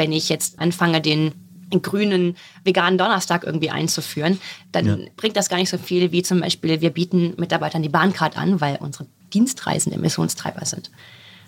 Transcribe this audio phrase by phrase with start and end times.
[0.00, 1.32] wenn ich jetzt anfange, den
[1.82, 4.40] grünen veganen Donnerstag irgendwie einzuführen,
[4.72, 4.96] dann ja.
[5.14, 8.62] bringt das gar nicht so viel wie zum Beispiel, wir bieten Mitarbeitern die Bahncard an,
[8.62, 10.90] weil unsere Dienstreisen Emissionstreiber sind.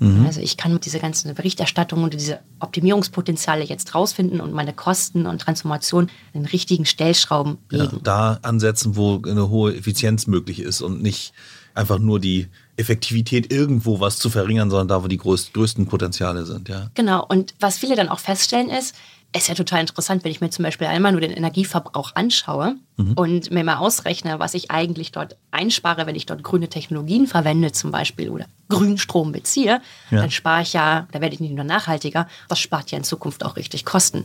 [0.00, 0.26] Mhm.
[0.26, 5.40] Also ich kann diese ganzen Berichterstattungen und diese Optimierungspotenziale jetzt rausfinden und meine Kosten und
[5.40, 7.96] Transformation in den richtigen Stellschrauben legen.
[7.96, 11.32] Ja, da ansetzen, wo eine hohe Effizienz möglich ist und nicht
[11.74, 16.68] einfach nur die Effektivität irgendwo was zu verringern, sondern da, wo die größten Potenziale sind.
[16.68, 16.90] Ja.
[16.94, 17.24] Genau.
[17.26, 18.94] Und was viele dann auch feststellen ist,
[19.34, 23.12] ist ja total interessant, wenn ich mir zum Beispiel einmal nur den Energieverbrauch anschaue mhm.
[23.14, 27.72] und mir mal ausrechne, was ich eigentlich dort einspare, wenn ich dort grüne Technologien verwende
[27.72, 30.20] zum Beispiel oder Grünstrom beziehe, ja.
[30.20, 33.44] dann spare ich ja, da werde ich nicht nur nachhaltiger, das spart ja in Zukunft
[33.44, 34.24] auch richtig Kosten.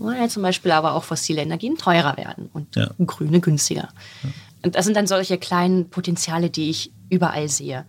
[0.00, 2.88] Weil zum Beispiel aber auch fossile Energien teurer werden und ja.
[3.04, 3.88] grüne günstiger.
[4.22, 4.30] Ja.
[4.64, 7.84] Und das sind dann solche kleinen Potenziale, die ich überall sehe.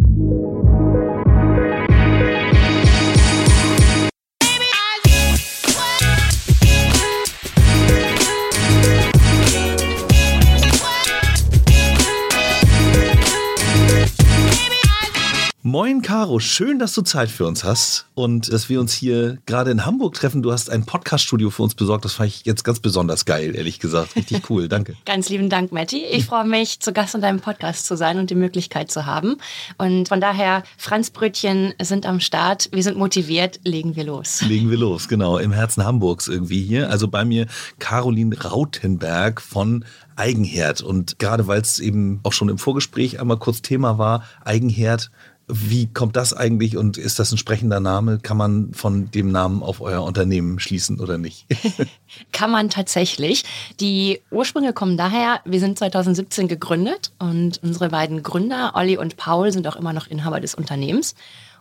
[15.61, 19.71] Moin Caro, schön, dass du Zeit für uns hast und dass wir uns hier gerade
[19.71, 20.41] in Hamburg treffen.
[20.41, 22.05] Du hast ein Podcaststudio für uns besorgt.
[22.05, 24.15] Das fand ich jetzt ganz besonders geil, ehrlich gesagt.
[24.15, 24.95] Richtig cool, danke.
[25.05, 26.05] ganz lieben Dank, Matti.
[26.05, 29.35] Ich freue mich, zu Gast in deinem Podcast zu sein und die Möglichkeit zu haben.
[29.77, 32.69] Und von daher, Franzbrötchen sind am Start.
[32.71, 33.59] Wir sind motiviert.
[33.65, 34.41] Legen wir los.
[34.41, 35.39] Legen wir los, genau.
[35.39, 36.89] Im Herzen Hamburgs irgendwie hier.
[36.89, 37.47] Also bei mir
[37.79, 39.83] Caroline Rautenberg von
[40.15, 40.81] Eigenherd.
[40.81, 45.11] Und gerade weil es eben auch schon im Vorgespräch einmal kurz Thema war, Eigenherd
[45.49, 48.19] wie kommt das eigentlich und ist das ein sprechender Name?
[48.19, 51.45] Kann man von dem Namen auf euer Unternehmen schließen oder nicht?
[52.31, 53.43] Kann man tatsächlich.
[53.79, 59.51] Die Ursprünge kommen daher, wir sind 2017 gegründet und unsere beiden Gründer, Olli und Paul,
[59.51, 61.15] sind auch immer noch Inhaber des Unternehmens.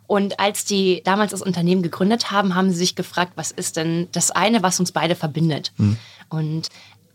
[0.06, 4.08] Und als die damals das Unternehmen gegründet haben, haben sie sich gefragt, was ist denn
[4.12, 5.72] das eine, was uns beide verbindet?
[5.76, 5.96] Hm.
[6.30, 6.68] Und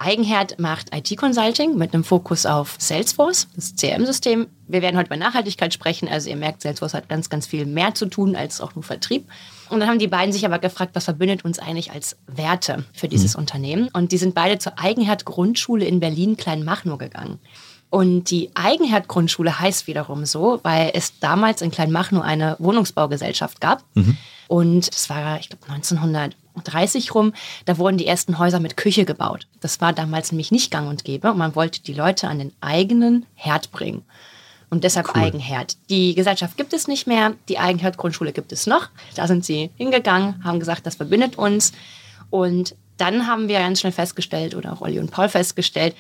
[0.04, 4.48] Eigenherd macht IT-Consulting mit einem Fokus auf Salesforce, das CRM-System.
[4.68, 6.10] Wir werden heute über Nachhaltigkeit sprechen.
[6.10, 9.28] Also ihr merkt, Salesforce hat ganz, ganz viel mehr zu tun als auch nur Vertrieb.
[9.70, 13.08] Und dann haben die beiden sich aber gefragt, was verbindet uns eigentlich als Werte für
[13.08, 13.42] dieses mhm.
[13.42, 13.90] Unternehmen?
[13.94, 17.40] Und die sind beide zur Eigenherd-Grundschule in Berlin Kleinmachnow gegangen.
[17.90, 23.84] Und die Eigenherd-Grundschule heißt wiederum so, weil es damals in Kleinmachnow eine Wohnungsbaugesellschaft gab.
[23.94, 24.18] Mhm.
[24.48, 25.66] Und das war, ich glaube,
[26.56, 27.34] 1930 rum,
[27.66, 29.48] da wurden die ersten Häuser mit Küche gebaut.
[29.60, 32.54] Das war damals nämlich nicht gang und gäbe und man wollte die Leute an den
[32.62, 34.04] eigenen Herd bringen.
[34.70, 35.22] Und deshalb cool.
[35.22, 35.78] Eigenherd.
[35.90, 38.90] Die Gesellschaft gibt es nicht mehr, die Eigenherd-Grundschule gibt es noch.
[39.14, 41.74] Da sind sie hingegangen, haben gesagt, das verbindet uns.
[42.32, 45.96] Und dann haben wir ganz schnell festgestellt, oder auch Olli und Paul festgestellt,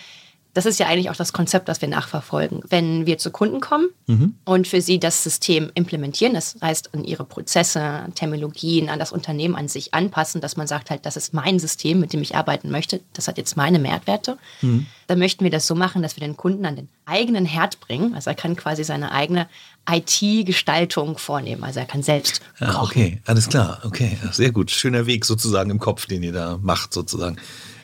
[0.54, 2.62] das ist ja eigentlich auch das Konzept, das wir nachverfolgen.
[2.70, 4.36] Wenn wir zu Kunden kommen mhm.
[4.46, 9.56] und für sie das System implementieren, das heißt an ihre Prozesse, Terminologien, an das Unternehmen
[9.56, 12.70] an sich anpassen, dass man sagt halt, das ist mein System, mit dem ich arbeiten
[12.70, 14.86] möchte, das hat jetzt meine Mehrwerte, mhm.
[15.08, 18.14] dann möchten wir das so machen, dass wir den Kunden an den eigenen Herd bringen.
[18.14, 19.48] Also er kann quasi seine eigene
[19.90, 21.64] IT-Gestaltung vornehmen.
[21.64, 22.42] Also er kann selbst.
[22.60, 23.82] Ja, okay, alles klar.
[23.84, 24.70] Okay, sehr gut.
[24.70, 27.38] Schöner Weg sozusagen im Kopf, den ihr da macht sozusagen.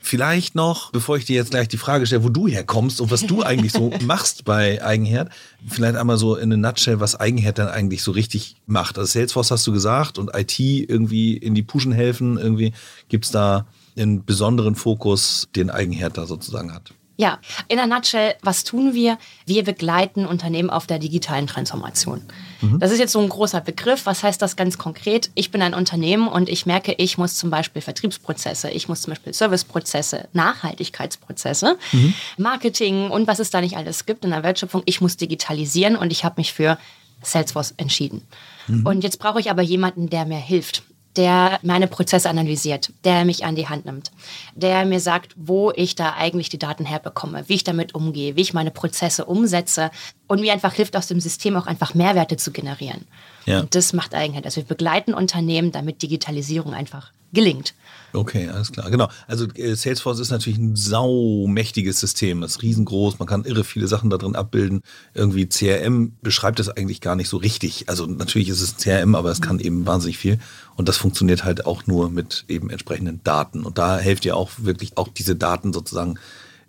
[0.10, 3.28] Vielleicht noch, bevor ich dir jetzt gleich die Frage stelle, wo du herkommst und was
[3.28, 5.32] du eigentlich so machst bei Eigenherd,
[5.68, 8.98] vielleicht einmal so in a nutshell, was Eigenherd dann eigentlich so richtig macht.
[8.98, 12.40] Also Salesforce hast du gesagt und IT irgendwie in die Puschen helfen.
[12.40, 12.74] Irgendwie
[13.08, 16.92] gibt es da einen besonderen Fokus, den Eigenherd da sozusagen hat.
[17.20, 17.38] Ja,
[17.68, 19.18] in a nutshell, was tun wir?
[19.46, 22.22] Wir begleiten Unternehmen auf der digitalen Transformation.
[22.62, 22.80] Mhm.
[22.80, 24.06] Das ist jetzt so ein großer Begriff.
[24.06, 25.30] Was heißt das ganz konkret?
[25.36, 29.12] Ich bin ein Unternehmen und ich merke, ich muss zum Beispiel Vertriebsprozesse, ich muss zum
[29.12, 32.14] Beispiel Serviceprozesse, Nachhaltigkeitsprozesse, mhm.
[32.38, 34.84] Marketing und was es da nicht alles gibt in der Wertschöpfung.
[34.86, 36.78] Ich muss digitalisieren und ich habe mich für
[37.22, 38.22] Salesforce entschieden.
[38.68, 38.86] Mhm.
[38.86, 40.84] Und jetzt brauche ich aber jemanden, der mir hilft
[41.16, 44.12] der meine Prozesse analysiert, der mich an die Hand nimmt,
[44.56, 48.42] der mir sagt, wo ich da eigentlich die Daten herbekomme, wie ich damit umgehe, wie
[48.42, 49.92] ich meine Prozesse umsetze
[50.30, 53.02] und mir einfach hilft, aus dem System auch einfach Mehrwerte zu generieren.
[53.46, 53.62] Ja.
[53.62, 54.46] Und das macht Eigenheit.
[54.46, 57.74] Also wir begleiten Unternehmen, damit Digitalisierung einfach gelingt.
[58.14, 58.92] Okay, alles klar.
[58.92, 59.10] Genau.
[59.28, 62.42] Also äh, Salesforce ist natürlich ein saumächtiges System.
[62.42, 63.18] Das ist riesengroß.
[63.18, 64.82] Man kann irre viele Sachen da drin abbilden.
[65.16, 67.90] Irgendwie CRM beschreibt das eigentlich gar nicht so richtig.
[67.90, 70.38] Also natürlich ist es CRM, aber es kann eben wahnsinnig viel.
[70.76, 73.64] Und das funktioniert halt auch nur mit eben entsprechenden Daten.
[73.64, 76.20] Und da helft ihr auch wirklich auch diese Daten sozusagen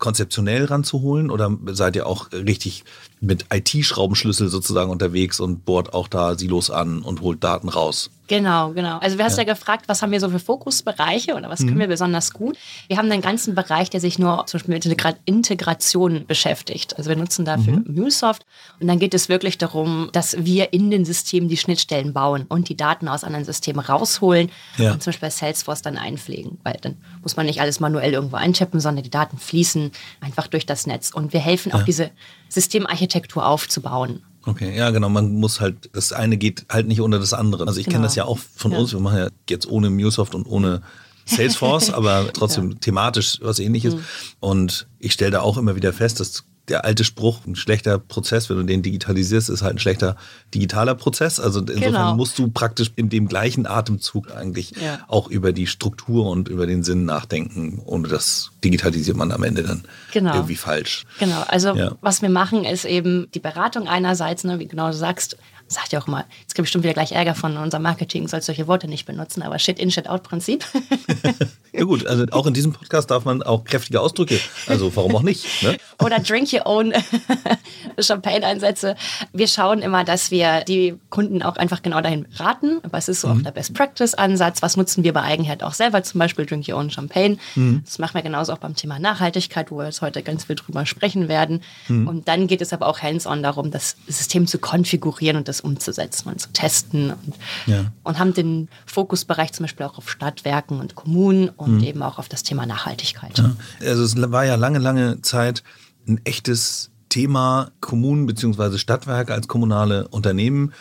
[0.01, 2.83] konzeptionell ranzuholen oder seid ihr auch richtig
[3.21, 8.09] mit IT-Schraubenschlüssel sozusagen unterwegs und bohrt auch da Silos an und holt Daten raus?
[8.27, 8.97] Genau, genau.
[8.99, 9.43] Also du hast ja.
[9.43, 11.67] ja gefragt, was haben wir so für Fokusbereiche oder was mhm.
[11.67, 12.57] können wir besonders gut?
[12.87, 16.97] Wir haben einen ganzen Bereich, der sich nur zum Beispiel mit Integration beschäftigt.
[16.97, 17.93] Also wir nutzen dafür mhm.
[17.93, 18.45] MuleSoft
[18.79, 22.69] und dann geht es wirklich darum, dass wir in den Systemen die Schnittstellen bauen und
[22.69, 24.93] die Daten aus anderen Systemen rausholen ja.
[24.93, 28.37] und zum Beispiel bei Salesforce dann einpflegen, weil dann muss man nicht alles manuell irgendwo
[28.37, 29.91] einchippen, sondern die Daten fließen
[30.21, 32.11] einfach durch das Netz und wir helfen auch diese
[32.51, 34.23] Systemarchitektur aufzubauen.
[34.45, 35.09] Okay, ja, genau.
[35.09, 37.67] Man muss halt, das eine geht halt nicht unter das andere.
[37.67, 37.95] Also ich genau.
[37.95, 38.79] kenne das ja auch von ja.
[38.79, 38.91] uns.
[38.91, 40.81] Wir machen ja jetzt ohne MuleSoft und ohne
[41.25, 42.77] Salesforce, aber trotzdem ja.
[42.79, 43.95] thematisch was ähnliches.
[43.95, 44.03] Mhm.
[44.39, 48.49] Und ich stelle da auch immer wieder fest, dass der alte Spruch, ein schlechter Prozess,
[48.49, 50.15] wenn du den digitalisierst, ist halt ein schlechter
[50.53, 51.39] digitaler Prozess.
[51.39, 52.15] Also insofern genau.
[52.15, 54.99] musst du praktisch in dem gleichen Atemzug eigentlich ja.
[55.07, 57.81] auch über die Struktur und über den Sinn nachdenken.
[57.85, 60.33] Ohne das digitalisiert man am Ende dann genau.
[60.33, 61.03] irgendwie falsch.
[61.19, 61.91] Genau, also ja.
[62.01, 65.37] was wir machen, ist eben die Beratung einerseits, ne, wie genau du sagst,
[65.71, 68.41] sagt ja auch mal, jetzt kriege ich bestimmt wieder gleich Ärger von unserem Marketing, soll
[68.41, 70.65] solche Worte nicht benutzen, aber Shit in, Shit out Prinzip.
[71.73, 75.23] ja gut, also auch in diesem Podcast darf man auch kräftige Ausdrücke, also warum auch
[75.23, 75.63] nicht.
[75.63, 75.77] Ne?
[76.03, 76.93] Oder Drink Your Own
[77.99, 78.95] Champagne-Einsätze.
[79.33, 83.27] Wir schauen immer, dass wir die Kunden auch einfach genau dahin raten, was ist so
[83.27, 83.39] mhm.
[83.39, 86.89] auch der Best-Practice-Ansatz, was nutzen wir bei Eigenheit auch selber, zum Beispiel Drink Your Own
[86.89, 87.37] Champagne.
[87.55, 87.83] Mhm.
[87.85, 90.85] Das machen wir genauso auch beim Thema Nachhaltigkeit, wo wir jetzt heute ganz viel drüber
[90.85, 91.61] sprechen werden.
[91.87, 92.07] Mhm.
[92.07, 96.29] Und dann geht es aber auch hands-on darum, das System zu konfigurieren und das umzusetzen
[96.29, 97.35] und zu testen und,
[97.65, 97.91] ja.
[98.03, 101.83] und haben den Fokusbereich zum Beispiel auch auf Stadtwerken und Kommunen und mhm.
[101.83, 103.37] eben auch auf das Thema Nachhaltigkeit.
[103.37, 103.55] Ja.
[103.81, 105.63] Also es war ja lange, lange Zeit
[106.07, 108.77] ein echtes Thema, Kommunen bzw.
[108.77, 110.73] Stadtwerke als kommunale Unternehmen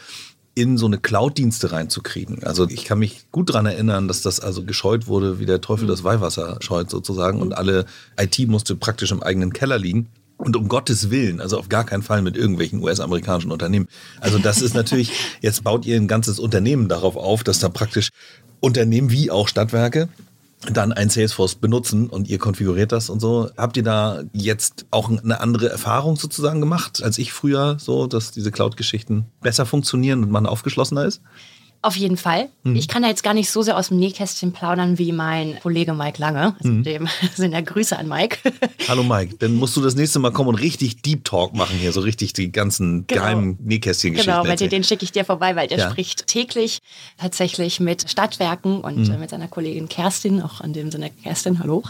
[0.55, 2.43] in so eine Cloud-Dienste reinzukriegen.
[2.45, 5.85] Also ich kann mich gut daran erinnern, dass das also gescheut wurde, wie der Teufel
[5.85, 5.89] mhm.
[5.89, 7.87] das Weihwasser scheut sozusagen und alle
[8.19, 10.09] IT musste praktisch im eigenen Keller liegen.
[10.41, 13.89] Und um Gottes Willen, also auf gar keinen Fall mit irgendwelchen US-amerikanischen Unternehmen.
[14.21, 18.11] Also das ist natürlich, jetzt baut ihr ein ganzes Unternehmen darauf auf, dass da praktisch
[18.61, 20.09] Unternehmen wie auch Stadtwerke
[20.71, 23.51] dann ein Salesforce benutzen und ihr konfiguriert das und so.
[23.57, 28.31] Habt ihr da jetzt auch eine andere Erfahrung sozusagen gemacht als ich früher, so dass
[28.31, 31.23] diese Cloud-Geschichten besser funktionieren und man aufgeschlossener ist?
[31.83, 32.51] Auf jeden Fall.
[32.63, 32.77] Mhm.
[32.77, 35.95] Ich kann da jetzt gar nicht so sehr aus dem Nähkästchen plaudern wie mein Kollege
[35.95, 36.55] Mike Lange.
[36.59, 36.83] Also mhm.
[36.83, 38.39] dem sind ja Grüße an Mike.
[38.89, 41.93] Hallo Mike, dann musst du das nächste Mal kommen und richtig Deep Talk machen hier,
[41.93, 43.23] so richtig die ganzen genau.
[43.23, 44.31] geheimen Nähkästchen-Geschichten.
[44.31, 45.91] Genau, weil den schicke ich dir vorbei, weil der ja.
[45.91, 46.81] spricht täglich
[47.17, 49.19] tatsächlich mit Stadtwerken und mhm.
[49.19, 51.83] mit seiner Kollegin Kerstin, auch in dem Sinne Kerstin, hallo,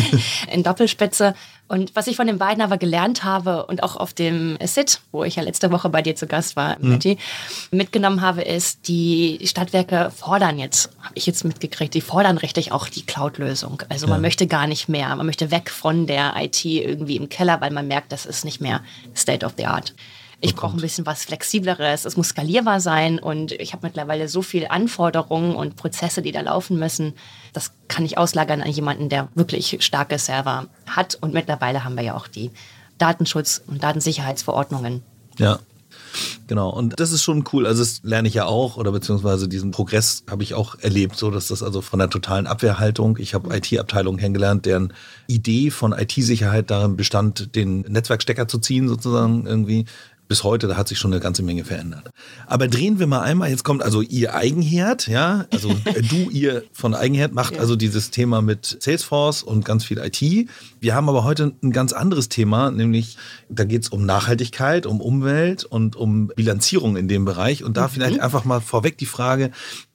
[0.52, 1.34] in Doppelspitze
[1.70, 5.22] und was ich von den beiden aber gelernt habe und auch auf dem SIT, wo
[5.22, 6.98] ich ja letzte Woche bei dir zu Gast war, mhm.
[7.70, 12.88] Mitgenommen habe, ist, die Stadtwerke fordern jetzt, habe ich jetzt mitgekriegt, die fordern richtig auch
[12.88, 13.84] die Cloud-Lösung.
[13.88, 14.10] Also ja.
[14.10, 17.70] man möchte gar nicht mehr, man möchte weg von der IT irgendwie im Keller, weil
[17.70, 18.82] man merkt, das ist nicht mehr
[19.14, 19.94] State of the Art.
[20.42, 24.40] Ich brauche ein bisschen was Flexibleres, es muss skalierbar sein und ich habe mittlerweile so
[24.40, 27.12] viele Anforderungen und Prozesse, die da laufen müssen.
[27.52, 31.18] Das kann ich auslagern an jemanden, der wirklich starke Server hat.
[31.20, 32.50] Und mittlerweile haben wir ja auch die
[32.98, 35.02] Datenschutz- und Datensicherheitsverordnungen.
[35.38, 35.58] Ja.
[36.46, 37.66] Genau, und das ist schon cool.
[37.66, 41.30] Also, das lerne ich ja auch, oder beziehungsweise diesen Progress habe ich auch erlebt, so
[41.30, 43.16] dass das also von der totalen Abwehrhaltung.
[43.18, 44.92] Ich habe IT-Abteilungen kennengelernt, deren
[45.26, 49.84] Idee von IT-Sicherheit darin bestand, den Netzwerkstecker zu ziehen, sozusagen irgendwie
[50.30, 52.12] bis heute, da hat sich schon eine ganze Menge verändert.
[52.46, 56.62] Aber drehen wir mal einmal, jetzt kommt also ihr Eigenherd, ja, also äh, du, ihr
[56.72, 57.60] von Eigenherd macht ja.
[57.60, 60.48] also dieses Thema mit Salesforce und ganz viel IT.
[60.78, 63.16] Wir haben aber heute ein ganz anderes Thema, nämlich
[63.48, 67.64] da geht es um Nachhaltigkeit, um Umwelt und um Bilanzierung in dem Bereich.
[67.64, 67.90] Und da mhm.
[67.90, 69.50] vielleicht einfach mal vorweg die Frage,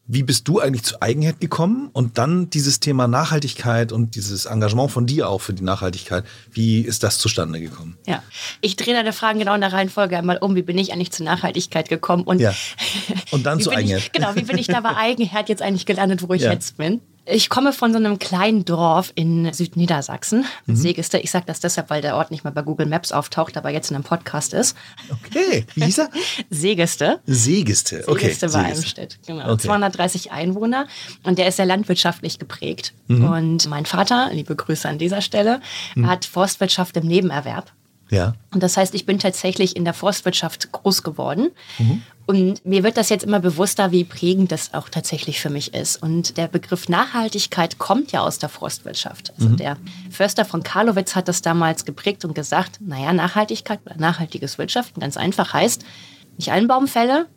[0.07, 1.89] wie bist du eigentlich zu Eigenheit gekommen?
[1.91, 6.25] Und dann dieses Thema Nachhaltigkeit und dieses Engagement von dir auch für die Nachhaltigkeit.
[6.51, 7.97] Wie ist das zustande gekommen?
[8.05, 8.21] Ja,
[8.61, 10.55] ich drehe deine Fragen genau in der Reihenfolge einmal um.
[10.55, 12.23] Wie bin ich eigentlich zur Nachhaltigkeit gekommen?
[12.23, 12.53] Und, ja.
[13.31, 13.99] und dann zu Eigenheit.
[13.99, 16.51] Ich, genau, wie bin ich da bei Eigenheit jetzt eigentlich gelandet, wo ich ja.
[16.51, 17.01] jetzt bin?
[17.27, 20.75] Ich komme von so einem kleinen Dorf in Südniedersachsen, mhm.
[20.75, 21.17] Segeste.
[21.17, 23.89] Ich sage das deshalb, weil der Ort nicht mehr bei Google Maps auftaucht, aber jetzt
[23.89, 24.75] in einem Podcast ist.
[25.09, 26.09] Okay, wie hieß er?
[26.51, 27.19] Segeste.
[27.25, 28.25] Segeste, okay.
[28.27, 29.53] Segeste bei Eibenstedt, genau.
[29.53, 29.63] Okay.
[29.63, 30.87] 230 Einwohner
[31.23, 32.93] und der ist sehr landwirtschaftlich geprägt.
[33.07, 33.25] Mhm.
[33.25, 35.61] Und mein Vater, liebe Grüße an dieser Stelle,
[35.95, 36.07] mhm.
[36.07, 37.71] hat Forstwirtschaft im Nebenerwerb.
[38.09, 38.35] Ja.
[38.53, 41.49] Und das heißt, ich bin tatsächlich in der Forstwirtschaft groß geworden.
[41.77, 42.03] Mhm.
[42.27, 46.01] Und mir wird das jetzt immer bewusster, wie prägend das auch tatsächlich für mich ist.
[46.01, 49.33] Und der Begriff Nachhaltigkeit kommt ja aus der Forstwirtschaft.
[49.37, 49.57] Also mhm.
[49.57, 49.77] der
[50.09, 55.17] Förster von Karlowitz hat das damals geprägt und gesagt, naja, Nachhaltigkeit oder nachhaltiges Wirtschaften ganz
[55.17, 55.85] einfach heißt,
[56.37, 57.27] nicht einen Baum fälle,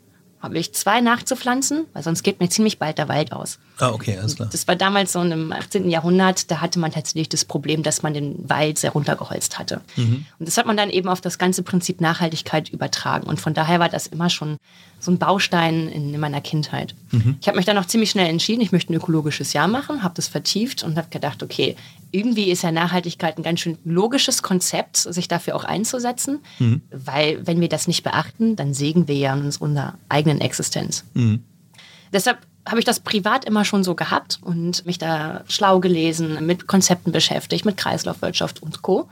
[0.40, 3.58] habe ich zwei nachzupflanzen, weil sonst geht mir ziemlich bald der Wald aus.
[3.78, 4.48] Ah, okay, alles klar.
[4.50, 5.90] Das war damals so im 18.
[5.90, 9.80] Jahrhundert, da hatte man tatsächlich das Problem, dass man den Wald sehr runtergeholzt hatte.
[9.96, 10.26] Mhm.
[10.38, 13.26] Und das hat man dann eben auf das ganze Prinzip Nachhaltigkeit übertragen.
[13.26, 14.58] Und von daher war das immer schon
[15.00, 16.94] so ein Baustein in, in meiner Kindheit.
[17.10, 17.36] Mhm.
[17.40, 20.14] Ich habe mich dann auch ziemlich schnell entschieden, ich möchte ein ökologisches Jahr machen, habe
[20.14, 21.76] das vertieft und habe gedacht, okay,
[22.10, 26.82] irgendwie ist ja Nachhaltigkeit ein ganz schön logisches Konzept, sich dafür auch einzusetzen, mhm.
[26.90, 31.04] weil wenn wir das nicht beachten, dann sägen wir ja in unserer eigenen Existenz.
[31.14, 31.44] Mhm.
[32.12, 36.66] Deshalb habe ich das privat immer schon so gehabt und mich da schlau gelesen, mit
[36.66, 39.08] Konzepten beschäftigt, mit Kreislaufwirtschaft und Co.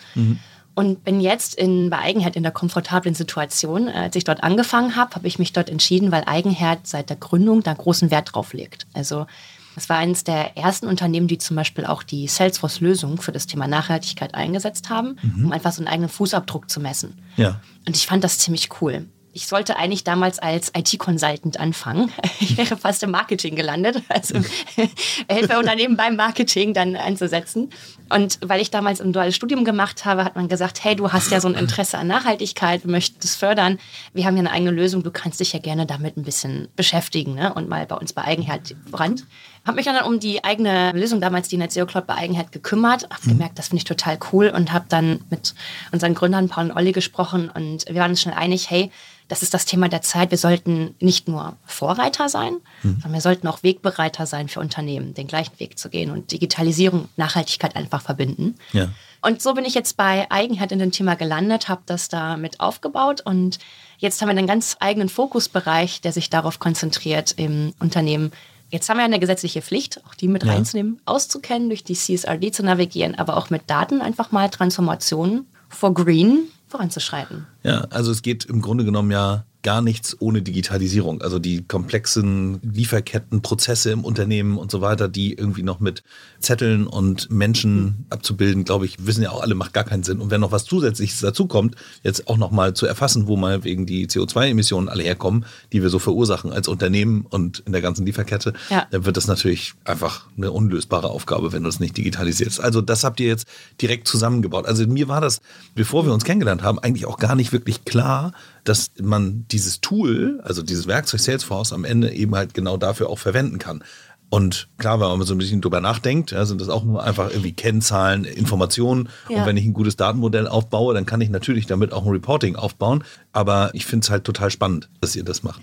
[0.77, 3.89] Und bin jetzt in, bei Eigenherd in der komfortablen Situation.
[3.89, 7.63] Als ich dort angefangen habe, habe ich mich dort entschieden, weil Eigenherd seit der Gründung
[7.63, 8.87] da großen Wert drauf legt.
[8.93, 9.27] Also
[9.75, 13.67] es war eines der ersten Unternehmen, die zum Beispiel auch die Salesforce-Lösung für das Thema
[13.67, 15.47] Nachhaltigkeit eingesetzt haben, mhm.
[15.47, 17.23] um einfach so einen eigenen Fußabdruck zu messen.
[17.37, 17.61] Ja.
[17.87, 19.07] Und ich fand das ziemlich cool
[19.37, 22.11] ich sollte eigentlich damals als IT-Consultant anfangen.
[22.39, 24.39] Ich wäre fast im Marketing gelandet, also
[25.29, 27.71] Helferunternehmen beim Marketing dann einzusetzen.
[28.09, 31.31] Und weil ich damals ein duales Studium gemacht habe, hat man gesagt, hey, du hast
[31.31, 33.79] ja so ein Interesse an Nachhaltigkeit, möchtest es fördern.
[34.13, 37.35] Wir haben ja eine eigene Lösung, du kannst dich ja gerne damit ein bisschen beschäftigen
[37.35, 37.53] ne?
[37.53, 39.21] und mal bei uns bei Eigenherd voran.
[39.67, 43.05] Habe mich dann um die eigene Lösung, damals die Net Zero Cloud bei Eigenheit gekümmert,
[43.11, 43.31] habe mhm.
[43.31, 45.55] gemerkt, das finde ich total cool und habe dann mit
[45.91, 48.93] unseren Gründern Paul und Olli gesprochen und wir waren uns schnell einig, hey,
[49.29, 50.31] das ist das Thema der Zeit.
[50.31, 52.93] Wir sollten nicht nur Vorreiter sein, mhm.
[52.95, 57.09] sondern wir sollten auch Wegbereiter sein für Unternehmen, den gleichen Weg zu gehen und Digitalisierung,
[57.17, 58.55] Nachhaltigkeit einfach verbinden.
[58.73, 58.89] Ja.
[59.23, 62.61] Und so bin ich jetzt bei Eigenheit in dem Thema gelandet, habe das da mit
[62.61, 63.59] aufgebaut und
[63.99, 68.31] jetzt haben wir einen ganz eigenen Fokusbereich, der sich darauf konzentriert, im Unternehmen
[68.71, 70.53] Jetzt haben wir eine gesetzliche Pflicht, auch die mit ja.
[70.53, 75.95] reinzunehmen, auszukennen, durch die CSRD zu navigieren, aber auch mit Daten einfach mal Transformationen for
[75.95, 77.47] Green voranzuschreiten.
[77.63, 81.23] Ja, also es geht im Grunde genommen ja gar nichts ohne Digitalisierung.
[81.23, 86.05] Also die komplexen Lieferkettenprozesse im Unternehmen und so weiter, die irgendwie noch mit
[86.39, 90.21] Zetteln und Menschen abzubilden, glaube ich, wissen ja auch alle, macht gar keinen Sinn.
[90.21, 94.07] Und wenn noch was Zusätzliches dazukommt, jetzt auch nochmal zu erfassen, wo mal wegen die
[94.07, 98.87] CO2-Emissionen alle herkommen, die wir so verursachen als Unternehmen und in der ganzen Lieferkette, ja.
[98.93, 102.61] dann wird das natürlich einfach eine unlösbare Aufgabe, wenn du es nicht digitalisierst.
[102.61, 103.49] Also das habt ihr jetzt
[103.83, 104.65] direkt zusammengebaut.
[104.65, 105.41] Also mir war das,
[105.75, 108.31] bevor wir uns kennengelernt haben, eigentlich auch gar nicht wirklich klar,
[108.69, 113.19] dass man dieses Tool, also dieses Werkzeug Salesforce am Ende eben halt genau dafür auch
[113.19, 113.83] verwenden kann.
[114.29, 117.31] Und klar, wenn man so ein bisschen drüber nachdenkt, ja, sind das auch nur einfach
[117.31, 119.09] irgendwie Kennzahlen, Informationen.
[119.29, 119.39] Ja.
[119.39, 122.57] Und wenn ich ein gutes Datenmodell aufbaue, dann kann ich natürlich damit auch ein Reporting
[122.57, 123.05] aufbauen.
[123.33, 125.63] Aber ich finde es halt total spannend, dass ihr das macht.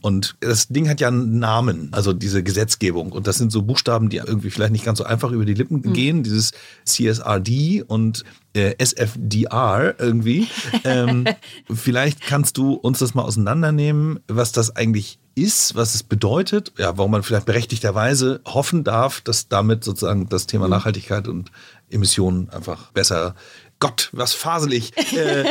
[0.00, 3.12] Und das Ding hat ja einen Namen, also diese Gesetzgebung.
[3.12, 5.82] Und das sind so Buchstaben, die irgendwie vielleicht nicht ganz so einfach über die Lippen
[5.84, 5.92] mhm.
[5.92, 6.22] gehen.
[6.22, 6.52] Dieses
[6.84, 8.24] CSRD und
[8.54, 10.48] äh, SFDR irgendwie.
[10.84, 11.26] ähm,
[11.72, 16.98] vielleicht kannst du uns das mal auseinandernehmen, was das eigentlich ist, was es bedeutet, ja,
[16.98, 20.72] warum man vielleicht berechtigterweise hoffen darf, dass damit sozusagen das Thema mhm.
[20.72, 21.52] Nachhaltigkeit und
[21.90, 23.34] Emissionen einfach besser
[23.80, 25.44] Gott, was faselig, äh,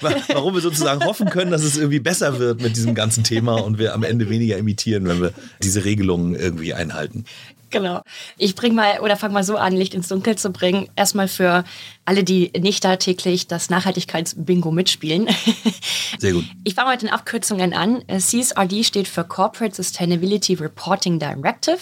[0.28, 3.78] warum wir sozusagen hoffen können, dass es irgendwie besser wird mit diesem ganzen Thema und
[3.78, 7.24] wir am Ende weniger imitieren, wenn wir diese Regelungen irgendwie einhalten.
[7.70, 8.02] Genau.
[8.36, 10.88] Ich bringe mal oder fange mal so an, Licht ins Dunkel zu bringen.
[10.96, 11.64] Erstmal für
[12.04, 15.28] alle, die nicht da täglich das Nachhaltigkeitsbingo mitspielen.
[16.18, 16.44] Sehr gut.
[16.64, 18.02] Ich fange mit den Abkürzungen an.
[18.08, 21.78] CSRD steht für Corporate Sustainability Reporting Directive.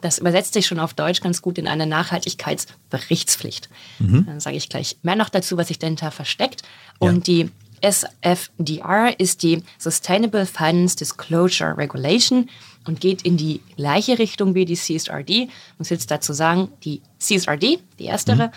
[0.00, 3.68] Das übersetzt sich schon auf Deutsch ganz gut in eine Nachhaltigkeitsberichtspflicht.
[3.98, 4.26] Mhm.
[4.26, 6.62] Dann sage ich gleich mehr noch dazu, was sich dahinter versteckt.
[6.98, 7.34] Und ja.
[7.34, 12.48] die SFDR ist die Sustainable Finance Disclosure Regulation
[12.86, 15.30] und geht in die gleiche Richtung wie die CSRD.
[15.30, 15.48] Ich
[15.78, 18.50] muss jetzt dazu sagen, die CSRD, die erstere, mhm.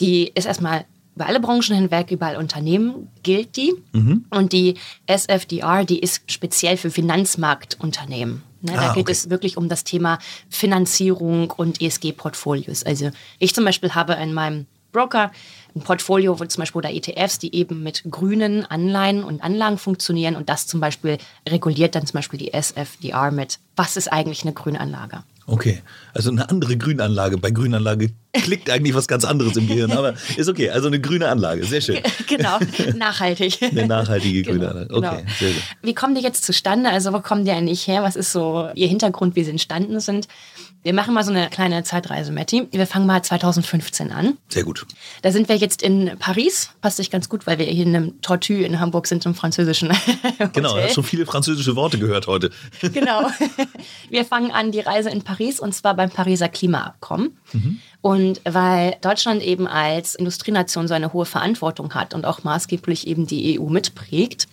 [0.00, 0.84] die ist erstmal
[1.14, 3.74] über alle Branchen hinweg, über alle Unternehmen gilt die.
[3.92, 4.24] Mhm.
[4.30, 4.74] Und die
[5.06, 8.42] SFDR, die ist speziell für Finanzmarktunternehmen.
[8.62, 9.12] Ne, da ah, geht okay.
[9.12, 12.84] es wirklich um das Thema Finanzierung und ESG-Portfolios.
[12.84, 15.32] Also ich zum Beispiel habe in meinem Broker
[15.74, 20.36] ein Portfolio, wo zum Beispiel oder ETFs, die eben mit grünen Anleihen und Anlagen funktionieren
[20.36, 24.52] und das zum Beispiel reguliert dann zum Beispiel die SFDR mit, was ist eigentlich eine
[24.52, 25.24] Grünanlage?
[25.46, 25.82] Okay,
[26.14, 27.36] also eine andere Grünanlage.
[27.36, 30.70] Bei Grünanlage klickt eigentlich was ganz anderes im Gehirn, aber ist okay.
[30.70, 31.98] Also eine grüne Anlage, sehr schön.
[32.28, 32.58] Genau,
[32.96, 33.60] nachhaltig.
[33.62, 34.94] Eine nachhaltige grüne Anlage.
[34.94, 35.30] Okay, genau.
[35.38, 35.62] sehr gut.
[35.82, 36.90] Wie kommen die jetzt zustande?
[36.90, 38.02] Also wo kommen die eigentlich her?
[38.02, 40.28] Was ist so ihr Hintergrund, wie sie entstanden sind?
[40.84, 42.66] Wir machen mal so eine kleine Zeitreise, Matti.
[42.72, 44.36] Wir fangen mal 2015 an.
[44.48, 44.84] Sehr gut.
[45.22, 46.70] Da sind wir jetzt in Paris.
[46.80, 49.90] Passt sich ganz gut, weil wir hier in einem Tortue in Hamburg sind, im französischen
[50.24, 50.50] Hotel.
[50.52, 52.50] Genau, du hast schon viele französische Worte gehört heute.
[52.92, 53.30] Genau.
[54.10, 57.38] Wir fangen an die Reise in Paris und zwar beim Pariser Klimaabkommen.
[57.52, 57.78] Mhm.
[58.00, 63.26] Und weil Deutschland eben als Industrienation so eine hohe Verantwortung hat und auch maßgeblich eben
[63.26, 64.48] die EU mitprägt,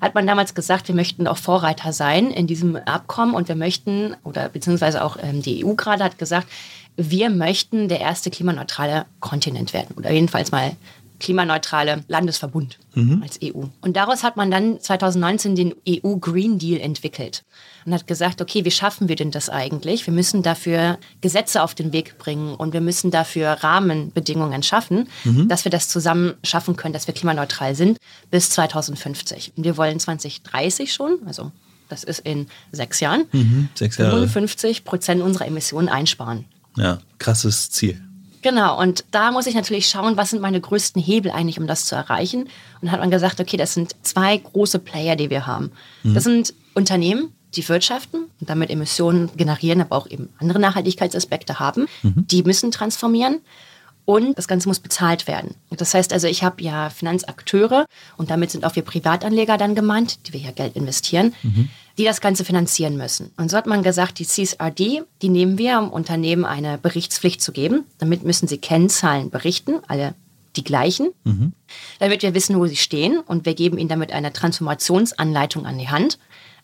[0.00, 4.16] hat man damals gesagt, wir möchten auch Vorreiter sein in diesem Abkommen und wir möchten,
[4.24, 6.48] oder beziehungsweise auch ähm, die EU gerade hat gesagt,
[6.96, 10.72] wir möchten der erste klimaneutrale Kontinent werden oder jedenfalls mal
[11.18, 13.22] klimaneutrale Landesverbund mhm.
[13.22, 13.64] als EU.
[13.80, 17.44] Und daraus hat man dann 2019 den EU Green Deal entwickelt
[17.84, 20.06] und hat gesagt, okay, wie schaffen wir denn das eigentlich?
[20.06, 25.48] Wir müssen dafür Gesetze auf den Weg bringen und wir müssen dafür Rahmenbedingungen schaffen, mhm.
[25.48, 27.98] dass wir das zusammen schaffen können, dass wir klimaneutral sind
[28.30, 29.52] bis 2050.
[29.56, 31.50] Und wir wollen 2030 schon, also
[31.88, 34.28] das ist in sechs Jahren, mhm, sechs Jahre.
[34.28, 36.44] 55 Prozent unserer Emissionen einsparen.
[36.76, 38.00] Ja, krasses Ziel.
[38.42, 41.86] Genau, und da muss ich natürlich schauen, was sind meine größten Hebel eigentlich, um das
[41.86, 42.42] zu erreichen.
[42.42, 42.50] Und
[42.82, 45.72] dann hat man gesagt, okay, das sind zwei große Player, die wir haben.
[46.02, 46.14] Mhm.
[46.14, 51.86] Das sind Unternehmen, die wirtschaften und damit Emissionen generieren, aber auch eben andere Nachhaltigkeitsaspekte haben.
[52.02, 52.26] Mhm.
[52.26, 53.40] Die müssen transformieren
[54.08, 55.54] und das Ganze muss bezahlt werden.
[55.68, 57.84] Das heißt also, ich habe ja Finanzakteure
[58.16, 61.68] und damit sind auch wir Privatanleger dann gemeint, die wir ja Geld investieren, mhm.
[61.98, 63.32] die das Ganze finanzieren müssen.
[63.36, 67.52] Und so hat man gesagt, die CSRD, die nehmen wir, um Unternehmen eine Berichtspflicht zu
[67.52, 67.84] geben.
[67.98, 70.14] Damit müssen sie Kennzahlen berichten, alle
[70.56, 71.52] die gleichen, mhm.
[71.98, 75.90] damit wir wissen, wo sie stehen und wir geben ihnen damit eine Transformationsanleitung an die
[75.90, 76.18] Hand.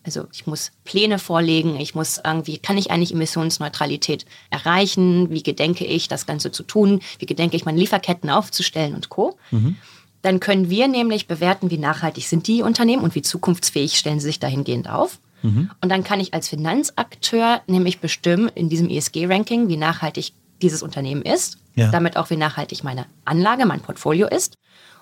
[0.05, 5.31] Also ich muss Pläne vorlegen, ich muss irgendwie, kann ich eigentlich Emissionsneutralität erreichen?
[5.31, 7.01] Wie gedenke ich, das Ganze zu tun?
[7.19, 9.37] Wie gedenke ich, meine Lieferketten aufzustellen und Co.
[9.51, 9.77] Mhm.
[10.21, 14.27] Dann können wir nämlich bewerten, wie nachhaltig sind die Unternehmen und wie zukunftsfähig stellen sie
[14.27, 15.19] sich dahingehend auf.
[15.41, 15.69] Mhm.
[15.81, 21.21] Und dann kann ich als Finanzakteur nämlich bestimmen in diesem ESG-Ranking, wie nachhaltig dieses Unternehmen
[21.21, 21.91] ist, ja.
[21.91, 24.57] damit auch wie nachhaltig meine Anlage, mein Portfolio ist.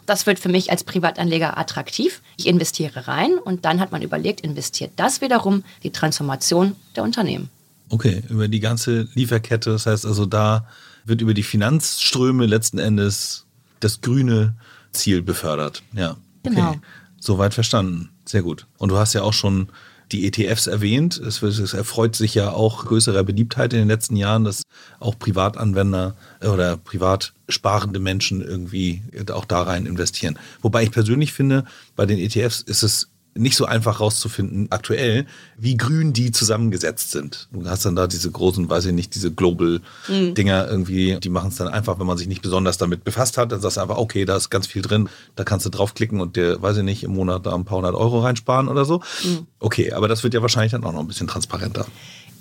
[0.06, 2.22] Das wird für mich als Privatanleger attraktiv.
[2.38, 7.50] Ich investiere rein und dann hat man überlegt, investiert das wiederum die Transformation der Unternehmen.
[7.90, 9.72] Okay, über die ganze Lieferkette.
[9.72, 10.68] Das heißt also, da
[11.06, 13.46] wird über die Finanzströme letzten Endes
[13.80, 14.56] das grüne
[14.92, 15.84] Ziel befördert.
[15.94, 16.12] Ja.
[16.46, 16.56] Okay.
[16.56, 16.76] Genau.
[17.20, 18.10] Soweit verstanden.
[18.26, 18.66] Sehr gut.
[18.78, 19.70] Und du hast ja auch schon
[20.14, 21.18] die ETFs erwähnt.
[21.18, 24.64] Es, es, erfreut sich ja auch größerer Beliebtheit in den letzten Jahren, dass
[25.00, 29.02] auch Privatanwender oder privat sparende Menschen irgendwie
[29.32, 30.40] auch da rein investieren.
[30.62, 31.66] Wobei ich persönlich finde,
[31.96, 35.26] bei den ETFs ist es nicht so einfach rauszufinden, aktuell,
[35.58, 37.48] wie grün die zusammengesetzt sind.
[37.52, 40.70] Du hast dann da diese großen, weiß ich nicht, diese Global-Dinger mhm.
[40.70, 43.62] irgendwie, die machen es dann einfach, wenn man sich nicht besonders damit befasst hat, dann
[43.62, 46.62] sagst du einfach, okay, da ist ganz viel drin, da kannst du draufklicken und dir,
[46.62, 49.02] weiß ich nicht, im Monat da ein paar hundert Euro reinsparen oder so.
[49.24, 49.48] Mhm.
[49.60, 51.86] Okay, aber das wird ja wahrscheinlich dann auch noch ein bisschen transparenter.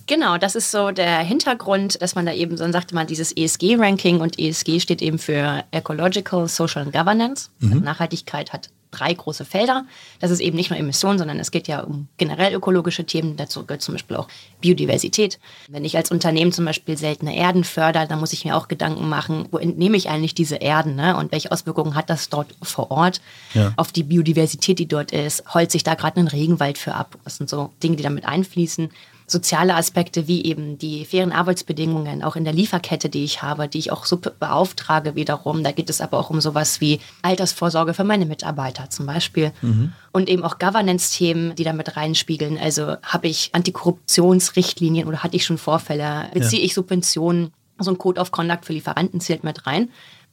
[0.07, 4.21] Genau, das ist so der Hintergrund, dass man da eben, so sagte man, dieses ESG-Ranking
[4.21, 7.51] und ESG steht eben für Ecological, Social and Governance.
[7.61, 7.83] Mhm.
[7.83, 9.85] Nachhaltigkeit hat drei große Felder.
[10.21, 13.37] Das ist eben nicht nur Emissionen, sondern es geht ja um generell ökologische Themen.
[13.37, 14.29] Dazu gehört zum Beispiel auch
[14.61, 15.41] Biodiversität.
[15.69, 19.09] Wenn ich als Unternehmen zum Beispiel seltene Erden fördere, dann muss ich mir auch Gedanken
[19.09, 21.17] machen, wo entnehme ich eigentlich diese Erden ne?
[21.17, 23.21] und welche Auswirkungen hat das dort vor Ort
[23.55, 23.73] ja.
[23.77, 25.43] auf die Biodiversität, die dort ist.
[25.53, 27.19] Holze ich da gerade einen Regenwald für ab?
[27.25, 28.91] Das sind so Dinge, die damit einfließen
[29.33, 33.79] soziale Aspekte wie eben die fairen Arbeitsbedingungen, auch in der Lieferkette, die ich habe, die
[33.79, 35.65] ich auch so beauftrage wiederum.
[35.65, 39.53] Da geht es aber auch um sowas wie Altersvorsorge für meine Mitarbeiter zum Beispiel.
[39.63, 39.93] Mhm.
[40.13, 42.59] Und eben auch Governance-Themen, die damit reinspiegeln.
[42.59, 46.29] Also habe ich Antikorruptionsrichtlinien oder hatte ich schon Vorfälle?
[46.33, 46.67] Beziehe ja.
[46.67, 47.53] ich Subventionen?
[47.79, 49.89] So ein Code of Conduct für Lieferanten zählt mit rein.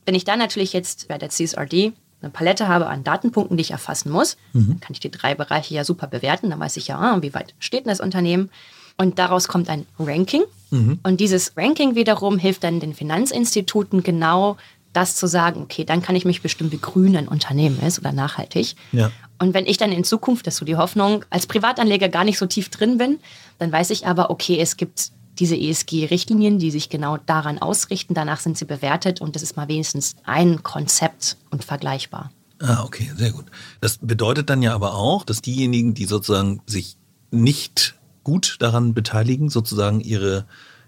[0.05, 3.71] Wenn ich dann natürlich jetzt bei der CSRD eine Palette habe an Datenpunkten, die ich
[3.71, 4.67] erfassen muss, mhm.
[4.67, 6.49] dann kann ich die drei Bereiche ja super bewerten.
[6.49, 8.49] Dann weiß ich ja, ah, wie weit steht denn das Unternehmen.
[8.99, 10.43] Und daraus kommt ein Ranking.
[10.71, 10.99] Mhm.
[11.03, 14.57] Und dieses Ranking wiederum hilft dann den Finanzinstituten genau
[14.91, 18.11] das zu sagen, okay, dann kann ich mich bestimmen, wie grün ein Unternehmen ist oder
[18.11, 18.75] nachhaltig.
[18.91, 19.11] Ja.
[19.37, 22.37] Und wenn ich dann in Zukunft, das ist so die Hoffnung, als Privatanleger gar nicht
[22.37, 23.19] so tief drin bin,
[23.57, 28.13] dann weiß ich aber, okay, es gibt diese ESG-Richtlinien, die sich genau daran ausrichten.
[28.15, 32.31] Danach sind sie bewertet und das ist mal wenigstens ein Konzept und vergleichbar.
[32.61, 33.45] Ah, okay, sehr gut.
[33.79, 36.97] Das bedeutet dann ja aber auch, dass diejenigen, die sozusagen sich
[37.31, 37.95] nicht
[38.29, 40.45] gut daran beteiligen, sozusagen ihre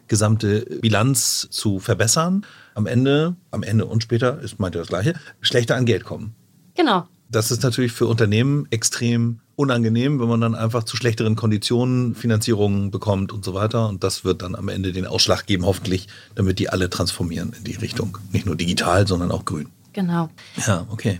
[0.08, 5.75] gesamte Bilanz zu verbessern, am Ende, am Ende und später, ist meint das Gleiche, schlechter
[5.75, 6.36] an Geld kommen.
[6.75, 7.08] Genau.
[7.30, 12.91] Das ist natürlich für Unternehmen extrem unangenehm, wenn man dann einfach zu schlechteren Konditionen Finanzierungen
[12.91, 13.88] bekommt und so weiter.
[13.88, 17.63] Und das wird dann am Ende den Ausschlag geben, hoffentlich, damit die alle transformieren in
[17.63, 18.19] die Richtung.
[18.32, 19.69] Nicht nur digital, sondern auch grün.
[19.93, 20.30] Genau.
[20.67, 21.19] Ja, okay.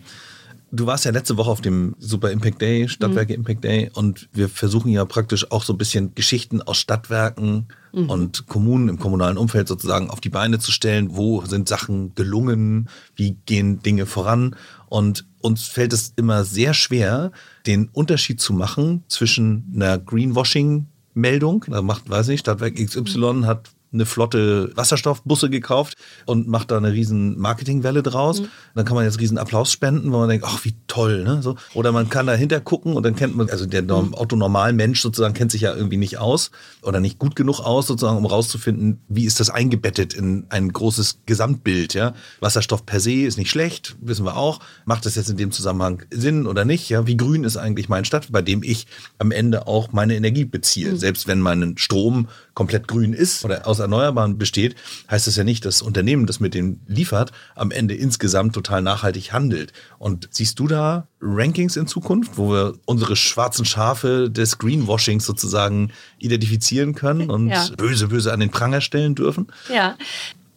[0.73, 3.39] Du warst ja letzte Woche auf dem Super Impact Day, Stadtwerke mhm.
[3.39, 8.10] Impact Day, und wir versuchen ja praktisch auch so ein bisschen Geschichten aus Stadtwerken mhm.
[8.10, 11.10] und Kommunen im kommunalen Umfeld sozusagen auf die Beine zu stellen.
[11.15, 12.88] Wo sind Sachen gelungen?
[13.15, 14.55] Wie gehen Dinge voran?
[14.88, 17.34] Und uns fällt es immer sehr schwer,
[17.67, 23.69] den Unterschied zu machen zwischen einer Greenwashing Meldung, da macht, weiß nicht, Stadtwerk XY hat
[23.93, 28.41] eine Flotte Wasserstoffbusse gekauft und macht da eine riesen Marketingwelle draus.
[28.41, 28.47] Mhm.
[28.75, 31.41] Dann kann man jetzt riesen Applaus spenden, wo man denkt, ach, wie toll, ne?
[31.41, 31.56] So.
[31.73, 34.13] Oder man kann dahinter gucken und dann kennt man, also der mhm.
[34.13, 36.51] Otto Mensch sozusagen kennt sich ja irgendwie nicht aus
[36.82, 41.19] oder nicht gut genug aus, sozusagen, um rauszufinden, wie ist das eingebettet in ein großes
[41.25, 42.13] Gesamtbild, ja?
[42.39, 44.60] Wasserstoff per se ist nicht schlecht, wissen wir auch.
[44.86, 46.89] Macht das jetzt in dem Zusammenhang Sinn oder nicht?
[46.89, 47.08] Ja?
[47.08, 50.91] Wie grün ist eigentlich mein Stadt, bei dem ich am Ende auch meine Energie beziehe?
[50.91, 50.97] Mhm.
[50.97, 54.75] Selbst wenn mein Strom komplett grün ist oder aus Erneuerbaren besteht,
[55.09, 58.81] heißt das ja nicht, dass das Unternehmen, das mit dem liefert, am Ende insgesamt total
[58.81, 59.71] nachhaltig handelt.
[59.97, 65.91] Und siehst du da Rankings in Zukunft, wo wir unsere schwarzen Schafe des Greenwashings sozusagen
[66.17, 67.67] identifizieren können und ja.
[67.77, 69.47] böse, böse an den Pranger stellen dürfen?
[69.73, 69.95] Ja,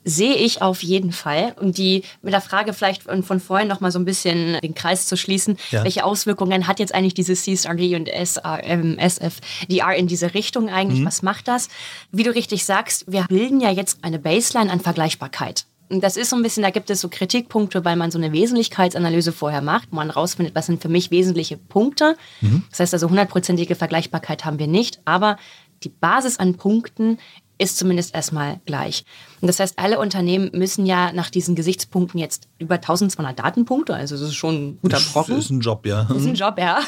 [0.05, 1.55] sehe ich auf jeden Fall.
[1.59, 5.07] Und die mit der Frage vielleicht von vorhin noch mal so ein bisschen den Kreis
[5.07, 5.83] zu schließen, ja.
[5.83, 11.01] welche Auswirkungen hat jetzt eigentlich diese CSRD und SFDR in diese Richtung eigentlich?
[11.01, 11.07] Mhm.
[11.07, 11.69] Was macht das?
[12.13, 15.65] Wie du richtig sagst, wir bilden ja jetzt eine Baseline an Vergleichbarkeit.
[15.91, 18.33] Und das ist so ein bisschen, da gibt es so Kritikpunkte, weil man so eine
[18.33, 22.17] Wesentlichkeitsanalyse vorher macht, wo man rausfindet, was sind für mich wesentliche Punkte.
[22.41, 22.65] Mhm.
[22.71, 25.37] Das heißt also, hundertprozentige Vergleichbarkeit haben wir nicht, aber
[25.83, 27.19] die Basis an Punkten
[27.59, 29.05] ist zumindest erstmal gleich.
[29.41, 34.17] Und das heißt, alle Unternehmen müssen ja nach diesen Gesichtspunkten jetzt über 1200 Datenpunkte, also
[34.17, 35.37] das ist schon ein guter Brocken.
[35.37, 36.05] Das ist ein Job, ja.
[36.05, 36.81] Das ist ein Job, ja.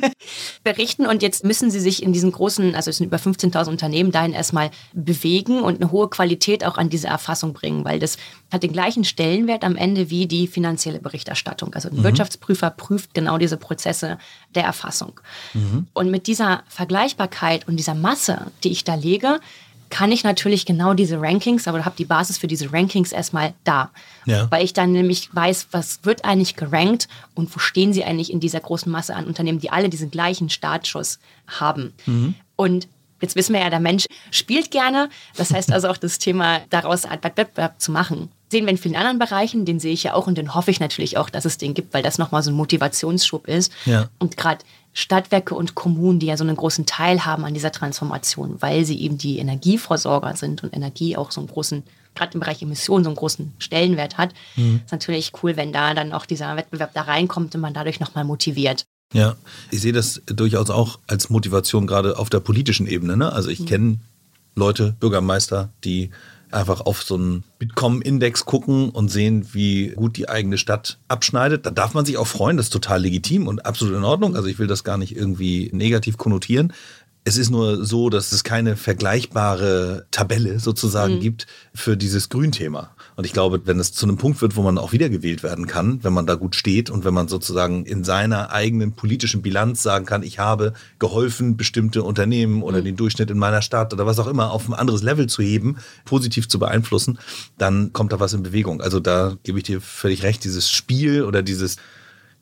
[0.64, 4.12] berichten und jetzt müssen sie sich in diesen großen, also es sind über 15.000 Unternehmen,
[4.12, 8.16] dahin erstmal bewegen und eine hohe Qualität auch an diese Erfassung bringen, weil das
[8.52, 11.74] hat den gleichen Stellenwert am Ende wie die finanzielle Berichterstattung.
[11.74, 12.04] Also ein mhm.
[12.04, 14.18] Wirtschaftsprüfer prüft genau diese Prozesse
[14.54, 15.20] der Erfassung.
[15.54, 15.86] Mhm.
[15.92, 19.40] Und mit dieser Vergleichbarkeit und dieser Masse, die ich da lege,
[19.90, 23.90] kann ich natürlich genau diese Rankings, aber habe die Basis für diese Rankings erstmal da.
[24.26, 24.50] Ja.
[24.50, 28.40] Weil ich dann nämlich weiß, was wird eigentlich gerankt und wo stehen sie eigentlich in
[28.40, 31.92] dieser großen Masse an Unternehmen, die alle diesen gleichen Startschuss haben.
[32.06, 32.34] Mhm.
[32.56, 32.88] Und
[33.20, 35.08] jetzt wissen wir ja, der Mensch spielt gerne.
[35.36, 38.30] Das heißt also auch das Thema, daraus einen Wettbewerb zu machen.
[38.50, 40.80] Sehen wir in vielen anderen Bereichen, den sehe ich ja auch und den hoffe ich
[40.80, 43.72] natürlich auch, dass es den gibt, weil das nochmal so ein Motivationsschub ist.
[43.84, 44.08] Ja.
[44.18, 44.64] Und gerade
[44.94, 49.00] Stadtwerke und Kommunen, die ja so einen großen Teil haben an dieser Transformation, weil sie
[49.00, 51.82] eben die Energieversorger sind und Energie auch so einen großen,
[52.14, 54.80] gerade im Bereich Emissionen, so einen großen Stellenwert hat, mhm.
[54.84, 58.24] ist natürlich cool, wenn da dann auch dieser Wettbewerb da reinkommt und man dadurch nochmal
[58.24, 58.84] motiviert.
[59.12, 59.34] Ja,
[59.72, 63.16] ich sehe das durchaus auch als Motivation gerade auf der politischen Ebene.
[63.16, 63.32] Ne?
[63.32, 63.66] Also ich mhm.
[63.66, 63.98] kenne
[64.54, 66.10] Leute, Bürgermeister, die
[66.54, 71.66] einfach auf so einen Bitkom-Index gucken und sehen, wie gut die eigene Stadt abschneidet.
[71.66, 74.36] Da darf man sich auch freuen, das ist total legitim und absolut in Ordnung.
[74.36, 76.72] Also ich will das gar nicht irgendwie negativ konnotieren.
[77.24, 81.20] Es ist nur so, dass es keine vergleichbare Tabelle sozusagen mhm.
[81.20, 82.93] gibt für dieses Grünthema.
[83.16, 86.02] Und ich glaube, wenn es zu einem Punkt wird, wo man auch wiedergewählt werden kann,
[86.02, 90.04] wenn man da gut steht und wenn man sozusagen in seiner eigenen politischen Bilanz sagen
[90.04, 92.84] kann, ich habe geholfen, bestimmte Unternehmen oder mhm.
[92.84, 95.76] den Durchschnitt in meiner Stadt oder was auch immer auf ein anderes Level zu heben,
[96.04, 97.18] positiv zu beeinflussen,
[97.56, 98.80] dann kommt da was in Bewegung.
[98.80, 101.76] Also da gebe ich dir völlig recht, dieses Spiel oder dieses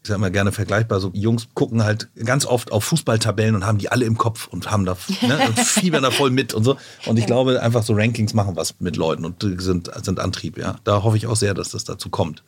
[0.03, 3.79] ich sag mal gerne vergleichbar, so Jungs gucken halt ganz oft auf Fußballtabellen und haben
[3.79, 6.77] die alle im Kopf und haben da, ne, fiebern da voll mit und so.
[7.07, 10.77] Und ich glaube, einfach so Rankings machen was mit Leuten und sind, sind Antrieb, ja.
[10.83, 12.43] Da hoffe ich auch sehr, dass das dazu kommt.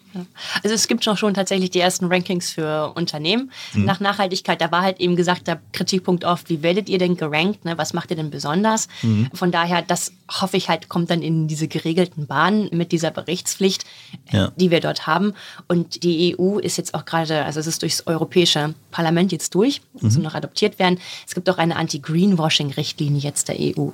[0.65, 3.85] Also es gibt schon tatsächlich die ersten Rankings für Unternehmen mhm.
[3.85, 4.61] nach Nachhaltigkeit.
[4.61, 7.79] Da war halt eben gesagt, der Kritikpunkt oft, wie werdet ihr denn gerankt, ne?
[7.79, 8.89] was macht ihr denn besonders?
[9.03, 9.31] Mhm.
[9.33, 13.85] Von daher, das hoffe ich halt, kommt dann in diese geregelten Bahnen mit dieser Berichtspflicht,
[14.33, 14.51] ja.
[14.57, 15.35] die wir dort haben.
[15.69, 19.81] Und die EU ist jetzt auch gerade also es ist durchs Europäische Parlament jetzt durch,
[20.01, 20.25] muss mhm.
[20.25, 20.99] noch adoptiert werden.
[21.27, 23.91] Es gibt auch eine Anti-Greenwashing-Richtlinie jetzt der EU.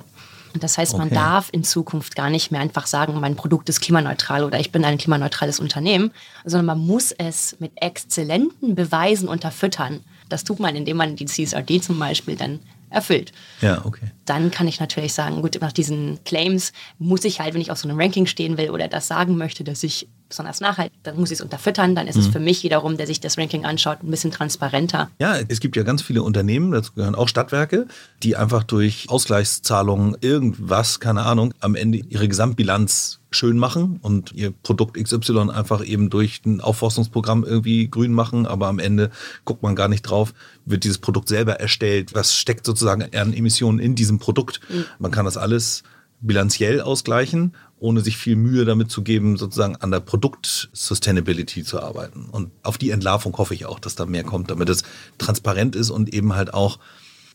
[0.53, 1.15] Und das heißt, man okay.
[1.15, 4.83] darf in Zukunft gar nicht mehr einfach sagen, mein Produkt ist klimaneutral oder ich bin
[4.83, 6.11] ein klimaneutrales Unternehmen,
[6.43, 10.01] sondern man muss es mit exzellenten Beweisen unterfüttern.
[10.29, 12.59] Das tut man, indem man die CSRD zum Beispiel dann
[12.89, 13.31] erfüllt.
[13.61, 14.11] Ja, okay.
[14.31, 17.77] Dann kann ich natürlich sagen, gut, nach diesen Claims muss ich halt, wenn ich auf
[17.77, 21.31] so einem Ranking stehen will oder das sagen möchte, dass ich besonders nachhaltig, dann muss
[21.31, 22.21] ich es unterfüttern, dann ist mhm.
[22.21, 25.09] es für mich wiederum, der sich das Ranking anschaut, ein bisschen transparenter.
[25.19, 27.87] Ja, es gibt ja ganz viele Unternehmen, dazu gehören auch Stadtwerke,
[28.23, 34.51] die einfach durch Ausgleichszahlungen irgendwas, keine Ahnung, am Ende ihre Gesamtbilanz schön machen und ihr
[34.51, 39.09] Produkt XY einfach eben durch ein Aufforstungsprogramm irgendwie grün machen, aber am Ende
[39.45, 40.33] guckt man gar nicht drauf,
[40.65, 44.61] wird dieses Produkt selber erstellt, was steckt sozusagen an Emissionen in diesem Produkt.
[44.99, 45.83] Man kann das alles
[46.21, 52.25] bilanziell ausgleichen ohne sich viel Mühe damit zu geben, sozusagen an der Produkt-Sustainability zu arbeiten.
[52.31, 54.83] Und auf die Entlarvung hoffe ich auch, dass da mehr kommt, damit es
[55.17, 56.77] transparent ist und eben halt auch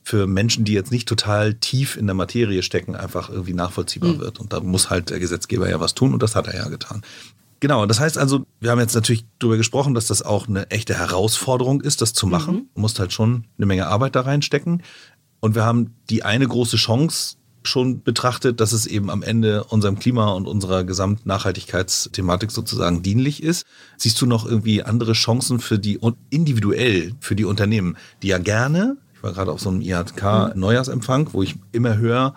[0.04, 4.20] für Menschen, die jetzt nicht total tief in der Materie stecken, einfach irgendwie nachvollziehbar mhm.
[4.20, 4.38] wird.
[4.38, 7.02] Und da muss halt der Gesetzgeber ja was tun und das hat er ja getan.
[7.58, 10.94] Genau, das heißt also, wir haben jetzt natürlich darüber gesprochen, dass das auch eine echte
[10.94, 12.54] Herausforderung ist, das zu machen.
[12.54, 12.68] Mhm.
[12.74, 14.82] Du musst halt schon eine Menge Arbeit da reinstecken.
[15.46, 19.96] Und wir haben die eine große Chance, schon betrachtet, dass es eben am Ende unserem
[19.96, 23.64] Klima und unserer Gesamtnachhaltigkeitsthematik sozusagen dienlich ist.
[23.96, 28.96] Siehst du noch irgendwie andere Chancen für die individuell für die Unternehmen, die ja gerne,
[29.14, 32.34] ich war gerade auf so einem IHK-Neujahrsempfang, wo ich immer höre,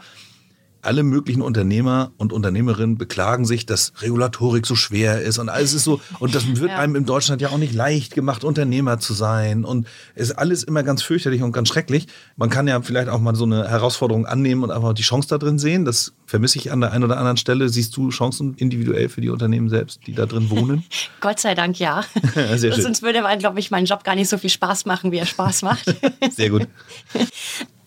[0.81, 5.83] alle möglichen Unternehmer und Unternehmerinnen beklagen sich, dass Regulatorik so schwer ist und alles ist
[5.83, 6.77] so, und das wird ja.
[6.77, 10.63] einem in Deutschland ja auch nicht leicht gemacht, Unternehmer zu sein und es ist alles
[10.63, 12.07] immer ganz fürchterlich und ganz schrecklich.
[12.35, 15.37] Man kann ja vielleicht auch mal so eine Herausforderung annehmen und einfach die Chance da
[15.37, 15.85] drin sehen.
[15.85, 17.69] Das vermisse ich an der einen oder anderen Stelle.
[17.69, 20.83] Siehst du Chancen individuell für die Unternehmen selbst, die da drin wohnen?
[21.21, 22.03] Gott sei Dank ja.
[22.55, 22.81] Sehr schön.
[22.81, 25.63] Sonst würde, glaube ich, mein Job gar nicht so viel Spaß machen, wie er Spaß
[25.63, 25.95] macht.
[26.31, 26.67] Sehr gut.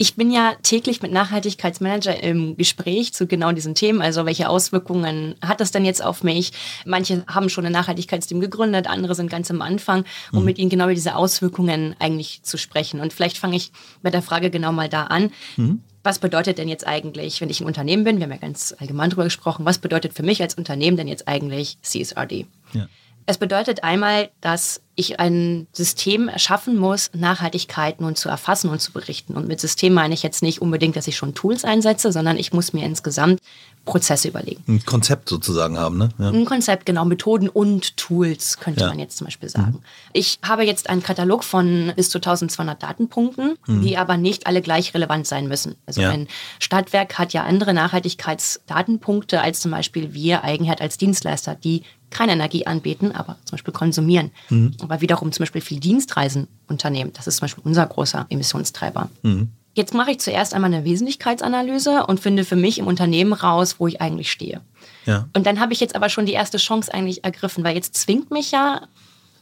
[0.02, 4.02] Ich bin ja täglich mit Nachhaltigkeitsmanager im Gespräch zu genau diesen Themen.
[4.02, 6.50] Also welche Auswirkungen hat das denn jetzt auf mich?
[6.84, 10.44] Manche haben schon ein Nachhaltigkeitsteam gegründet, andere sind ganz am Anfang, um mhm.
[10.46, 12.98] mit ihnen genau über diese Auswirkungen eigentlich zu sprechen.
[12.98, 13.70] Und vielleicht fange ich
[14.02, 15.30] mit der Frage genau mal da an.
[15.56, 15.84] Mhm.
[16.02, 19.10] Was bedeutet denn jetzt eigentlich, wenn ich ein Unternehmen bin, wir haben ja ganz allgemein
[19.10, 22.46] darüber gesprochen, was bedeutet für mich als Unternehmen denn jetzt eigentlich CSRD?
[22.72, 22.88] Ja.
[23.26, 28.92] Es bedeutet einmal, dass ich ein System erschaffen muss, Nachhaltigkeit nun zu erfassen und zu
[28.92, 29.36] berichten.
[29.36, 32.52] Und mit System meine ich jetzt nicht unbedingt, dass ich schon Tools einsetze, sondern ich
[32.52, 33.40] muss mir insgesamt
[33.84, 34.62] Prozesse überlegen.
[34.68, 36.10] Ein Konzept sozusagen haben, ne?
[36.18, 36.28] Ja.
[36.28, 37.04] Ein Konzept, genau.
[37.04, 38.88] Methoden und Tools, könnte ja.
[38.88, 39.72] man jetzt zum Beispiel sagen.
[39.72, 39.82] Mhm.
[40.12, 43.82] Ich habe jetzt einen Katalog von bis zu 1200 Datenpunkten, mhm.
[43.82, 45.74] die aber nicht alle gleich relevant sein müssen.
[45.86, 46.10] Also ja.
[46.10, 46.28] ein
[46.60, 52.66] Stadtwerk hat ja andere Nachhaltigkeitsdatenpunkte als zum Beispiel wir Eigenherd als Dienstleister, die keine Energie
[52.66, 54.30] anbieten, aber zum Beispiel konsumieren.
[54.50, 54.74] Mhm.
[54.80, 57.12] Aber wiederum zum Beispiel viel Dienstreisen unternehmen.
[57.14, 59.10] Das ist zum Beispiel unser großer Emissionstreiber.
[59.22, 59.50] Mhm.
[59.74, 63.86] Jetzt mache ich zuerst einmal eine Wesentlichkeitsanalyse und finde für mich im Unternehmen raus, wo
[63.86, 64.60] ich eigentlich stehe.
[65.06, 65.28] Ja.
[65.34, 68.30] Und dann habe ich jetzt aber schon die erste Chance eigentlich ergriffen, weil jetzt zwingt
[68.30, 68.82] mich ja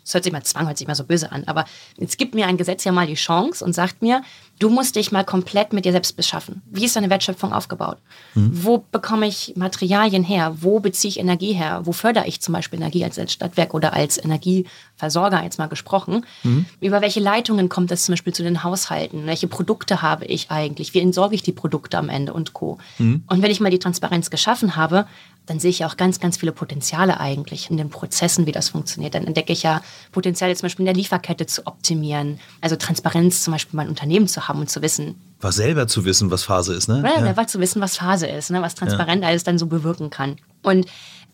[0.04, 1.64] das hört sich mal Zwang, hört sich mal so böse an, aber
[1.96, 4.22] jetzt gibt mir ein Gesetz ja mal die Chance und sagt mir,
[4.60, 6.62] du musst dich mal komplett mit dir selbst beschaffen.
[6.70, 7.96] Wie ist deine Wertschöpfung aufgebaut?
[8.34, 8.50] Mhm.
[8.52, 10.54] Wo bekomme ich Materialien her?
[10.60, 11.80] Wo beziehe ich Energie her?
[11.84, 16.26] Wo fördere ich zum Beispiel Energie als Stadtwerk oder als Energieversorger, jetzt mal gesprochen?
[16.44, 16.66] Mhm.
[16.80, 19.26] Über welche Leitungen kommt es zum Beispiel zu den Haushalten?
[19.26, 20.92] Welche Produkte habe ich eigentlich?
[20.94, 22.78] Wie entsorge ich die Produkte am Ende und Co.
[22.98, 23.24] Mhm.
[23.26, 25.06] Und wenn ich mal die Transparenz geschaffen habe,
[25.46, 28.68] dann sehe ich ja auch ganz, ganz viele Potenziale eigentlich in den Prozessen, wie das
[28.68, 29.14] funktioniert.
[29.14, 33.54] Dann entdecke ich ja Potenziale zum Beispiel in der Lieferkette zu optimieren, also Transparenz zum
[33.54, 35.14] Beispiel mein Unternehmen zu haben und zu wissen.
[35.40, 37.02] Was selber zu wissen, was Phase ist, ne?
[37.04, 38.60] Ja, selber zu wissen, was Phase ist, ne?
[38.60, 39.28] was transparent ja.
[39.28, 40.36] alles dann so bewirken kann.
[40.62, 40.86] Und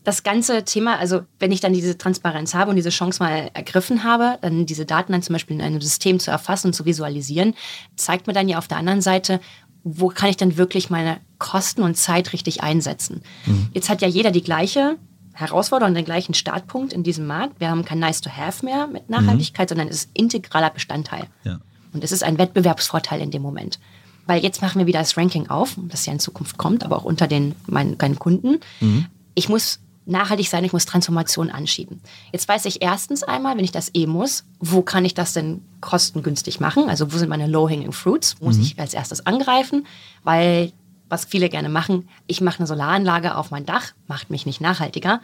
[0.04, 4.04] das ganze Thema, also wenn ich dann diese Transparenz habe und diese Chance mal ergriffen
[4.04, 7.54] habe, dann diese Daten dann zum Beispiel in einem System zu erfassen und zu visualisieren,
[7.96, 9.40] zeigt mir dann ja auf der anderen Seite,
[9.82, 13.22] wo kann ich dann wirklich meine Kosten und Zeit richtig einsetzen.
[13.46, 13.68] Mhm.
[13.72, 14.96] Jetzt hat ja jeder die gleiche
[15.32, 17.60] Herausforderung, den gleichen Startpunkt in diesem Markt.
[17.60, 19.70] Wir haben kein Nice to Have mehr mit Nachhaltigkeit, mhm.
[19.70, 21.26] sondern es ist integraler Bestandteil.
[21.44, 21.58] Ja.
[21.96, 23.78] Und es ist ein Wettbewerbsvorteil in dem Moment.
[24.26, 27.04] Weil jetzt machen wir wieder das Ranking auf, das ja in Zukunft kommt, aber auch
[27.04, 28.60] unter den meinen, meinen Kunden.
[28.80, 29.06] Mhm.
[29.34, 32.00] Ich muss nachhaltig sein, ich muss Transformation anschieben.
[32.32, 35.62] Jetzt weiß ich erstens einmal, wenn ich das eh muss, wo kann ich das denn
[35.80, 36.90] kostengünstig machen?
[36.90, 38.40] Also wo sind meine low-hanging fruits?
[38.40, 38.62] Muss mhm.
[38.62, 39.86] ich als erstes angreifen?
[40.22, 40.72] Weil,
[41.08, 45.22] was viele gerne machen, ich mache eine Solaranlage auf mein Dach, macht mich nicht nachhaltiger,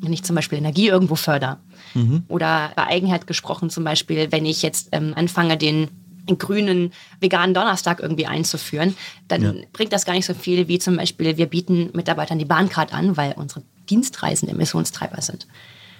[0.00, 1.58] wenn ich zum Beispiel Energie irgendwo fördere.
[1.92, 2.24] Mhm.
[2.28, 5.90] Oder bei Eigenheit gesprochen zum Beispiel, wenn ich jetzt ähm, anfange, den
[6.26, 8.96] grünen veganen Donnerstag irgendwie einzuführen,
[9.28, 9.52] dann ja.
[9.72, 13.16] bringt das gar nicht so viel wie zum Beispiel, wir bieten Mitarbeitern die Bahncard an,
[13.16, 15.46] weil unsere Dienstreisen Emissionstreiber sind.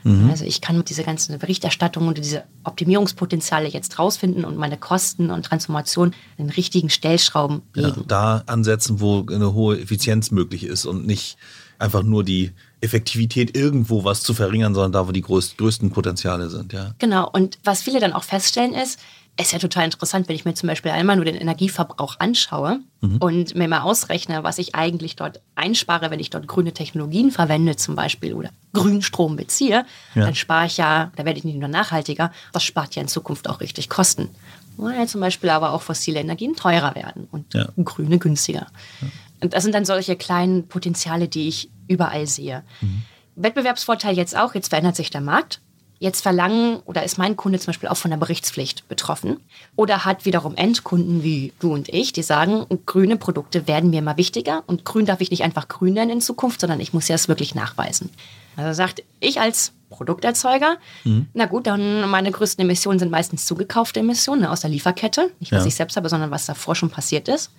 [0.05, 0.31] Mhm.
[0.31, 5.45] Also ich kann diese ganzen Berichterstattungen und diese Optimierungspotenziale jetzt rausfinden und meine Kosten und
[5.45, 8.01] Transformation in den richtigen Stellschrauben legen.
[8.01, 11.39] Ja, da ansetzen, wo eine hohe Effizienz möglich ist und nicht
[11.79, 16.73] einfach nur die Effektivität irgendwo was zu verringern, sondern da, wo die größten Potenziale sind.
[16.73, 16.95] Ja.
[16.99, 17.29] Genau.
[17.31, 19.01] Und was viele dann auch feststellen ist,
[19.37, 23.17] ist ja total interessant, wenn ich mir zum Beispiel einmal nur den Energieverbrauch anschaue mhm.
[23.19, 27.75] und mir mal ausrechne, was ich eigentlich dort einspare, wenn ich dort grüne Technologien verwende
[27.75, 30.25] zum Beispiel oder Grünstrom beziehe, ja.
[30.25, 33.49] dann spare ich ja, da werde ich nicht nur nachhaltiger, das spart ja in Zukunft
[33.49, 34.29] auch richtig Kosten.
[34.77, 37.69] Weil zum Beispiel aber auch fossile Energien teurer werden und ja.
[37.85, 38.67] grüne günstiger.
[39.01, 39.09] Ja.
[39.41, 42.63] Und das sind dann solche kleinen Potenziale, die ich überall sehe.
[42.81, 43.03] Mhm.
[43.37, 45.61] Wettbewerbsvorteil jetzt auch, jetzt verändert sich der Markt
[46.05, 49.41] jetzt verlangen oder ist mein Kunde zum Beispiel auch von der Berichtspflicht betroffen
[49.75, 54.17] oder hat wiederum Endkunden wie du und ich, die sagen, grüne Produkte werden mir immer
[54.17, 57.15] wichtiger und grün darf ich nicht einfach grün nennen in Zukunft, sondern ich muss ja
[57.15, 58.11] es wirklich nachweisen.
[58.57, 61.27] Also sagt ich als Produkterzeuger, mhm.
[61.35, 65.53] na gut, dann meine größten Emissionen sind meistens zugekaufte Emissionen ne, aus der Lieferkette, nicht
[65.53, 65.69] was ja.
[65.69, 67.51] ich selbst habe, sondern was davor schon passiert ist.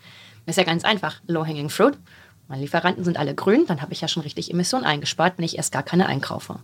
[0.46, 1.98] Das ist ja ganz einfach, low-hanging fruit.
[2.48, 5.58] Meine Lieferanten sind alle grün, dann habe ich ja schon richtig Emissionen eingespart, wenn ich
[5.58, 6.60] erst gar keine einkaufe.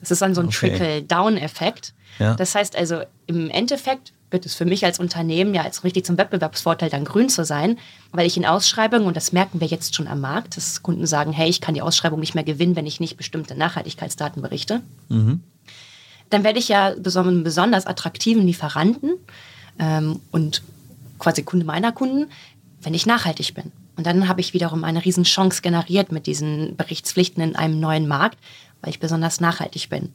[0.00, 0.70] Es ist dann so ein okay.
[0.70, 1.94] Trickle-Down-Effekt.
[2.18, 2.34] Ja.
[2.34, 6.16] Das heißt also, im Endeffekt wird es für mich als Unternehmen ja als richtig zum
[6.16, 7.78] Wettbewerbsvorteil dann grün zu sein,
[8.12, 11.32] weil ich in Ausschreibungen, und das merken wir jetzt schon am Markt, dass Kunden sagen,
[11.32, 14.82] hey, ich kann die Ausschreibung nicht mehr gewinnen, wenn ich nicht bestimmte Nachhaltigkeitsdaten berichte.
[15.08, 15.42] Mhm.
[16.30, 19.14] Dann werde ich ja einen besonders attraktiven Lieferanten
[19.80, 20.62] ähm, und
[21.18, 22.30] quasi Kunde meiner Kunden,
[22.82, 23.72] wenn ich nachhaltig bin.
[23.96, 28.38] Und dann habe ich wiederum eine Riesenchance generiert mit diesen Berichtspflichten in einem neuen Markt,
[28.82, 30.12] weil ich besonders nachhaltig bin.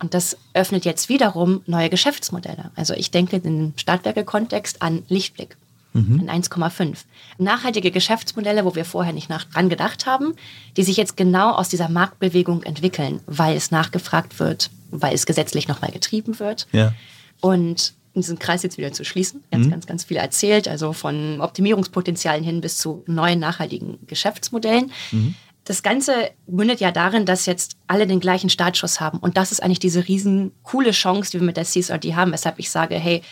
[0.00, 2.70] Und das öffnet jetzt wiederum neue Geschäftsmodelle.
[2.74, 5.56] Also ich denke im Stadtwerke-Kontext an Lichtblick,
[5.94, 6.28] mhm.
[6.28, 6.98] an 1,5.
[7.38, 10.34] Nachhaltige Geschäftsmodelle, wo wir vorher nicht nach, dran gedacht haben,
[10.76, 15.66] die sich jetzt genau aus dieser Marktbewegung entwickeln, weil es nachgefragt wird, weil es gesetzlich
[15.66, 16.66] nochmal getrieben wird.
[16.72, 16.92] Ja.
[17.40, 19.70] Und diesen Kreis jetzt wieder zu schließen, ganz, mhm.
[19.70, 24.90] ganz, ganz viel erzählt, also von Optimierungspotenzialen hin bis zu neuen nachhaltigen Geschäftsmodellen.
[25.10, 25.34] Mhm
[25.66, 29.18] das Ganze mündet ja darin, dass jetzt alle den gleichen Startschuss haben.
[29.18, 32.60] Und das ist eigentlich diese riesen coole Chance, die wir mit der CSRD haben, weshalb
[32.60, 33.22] ich sage, hey,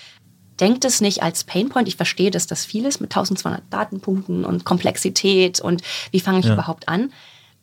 [0.59, 1.87] denkt es nicht als Painpoint.
[1.87, 6.47] Ich verstehe, dass das viel ist mit 1200 Datenpunkten und Komplexität und wie fange ich
[6.47, 6.55] ja.
[6.55, 7.13] überhaupt an.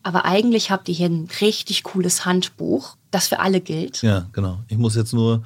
[0.03, 4.01] Aber eigentlich habt ihr hier ein richtig cooles Handbuch, das für alle gilt.
[4.01, 4.63] Ja, genau.
[4.69, 5.43] Ich muss jetzt nur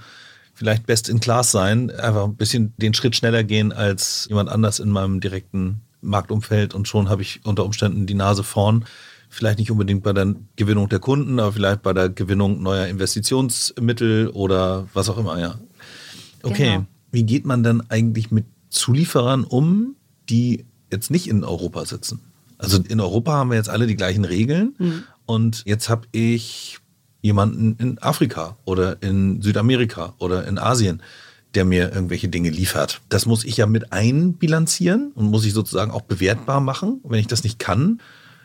[0.53, 4.77] vielleicht best in class sein, einfach ein bisschen den Schritt schneller gehen als jemand anders
[4.77, 8.85] in meinem direkten Marktumfeld und schon habe ich unter Umständen die Nase vorn
[9.36, 14.30] vielleicht nicht unbedingt bei der Gewinnung der Kunden, aber vielleicht bei der Gewinnung neuer Investitionsmittel
[14.30, 15.60] oder was auch immer, ja.
[16.41, 16.86] Okay, genau.
[17.12, 19.95] wie geht man dann eigentlich mit Zulieferern um,
[20.30, 22.21] die jetzt nicht in Europa sitzen?
[22.58, 25.04] Also in Europa haben wir jetzt alle die gleichen Regeln mhm.
[25.26, 26.80] und jetzt habe ich
[27.21, 31.02] jemanden in Afrika oder in Südamerika oder in Asien,
[31.56, 33.02] der mir irgendwelche Dinge liefert.
[33.10, 37.02] Das muss ich ja mit einbilanzieren und muss ich sozusagen auch bewertbar machen.
[37.04, 38.00] Wenn ich das nicht kann,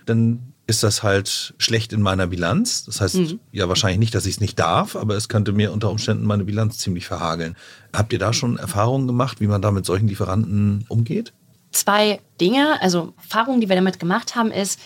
[0.07, 2.85] dann ist das halt schlecht in meiner Bilanz.
[2.85, 3.40] Das heißt mhm.
[3.50, 6.44] ja wahrscheinlich nicht, dass ich es nicht darf, aber es könnte mir unter Umständen meine
[6.44, 7.56] Bilanz ziemlich verhageln.
[7.92, 11.33] Habt ihr da schon Erfahrungen gemacht, wie man da mit solchen Lieferanten umgeht?
[11.72, 14.78] Zwei Dinge, also Erfahrungen, die wir damit gemacht haben, ist,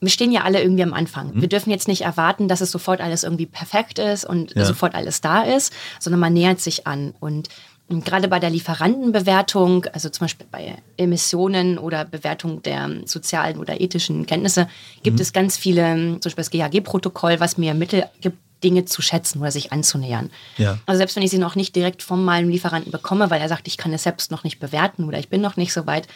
[0.00, 1.34] wir stehen ja alle irgendwie am Anfang.
[1.34, 1.40] Mhm.
[1.40, 4.66] Wir dürfen jetzt nicht erwarten, dass es sofort alles irgendwie perfekt ist und ja.
[4.66, 7.14] sofort alles da ist, sondern man nähert sich an.
[7.20, 7.48] Und
[7.88, 13.80] und gerade bei der Lieferantenbewertung, also zum Beispiel bei Emissionen oder Bewertung der sozialen oder
[13.80, 14.68] ethischen Kenntnisse,
[15.04, 15.22] gibt mhm.
[15.22, 19.50] es ganz viele, zum Beispiel das GHG-Protokoll, was mir Mittel gibt, Dinge zu schätzen oder
[19.50, 20.30] sich anzunähern.
[20.56, 20.78] Ja.
[20.86, 23.68] Also selbst wenn ich sie noch nicht direkt vom meinem Lieferanten bekomme, weil er sagt,
[23.68, 26.08] ich kann es selbst noch nicht bewerten oder ich bin noch nicht so weit,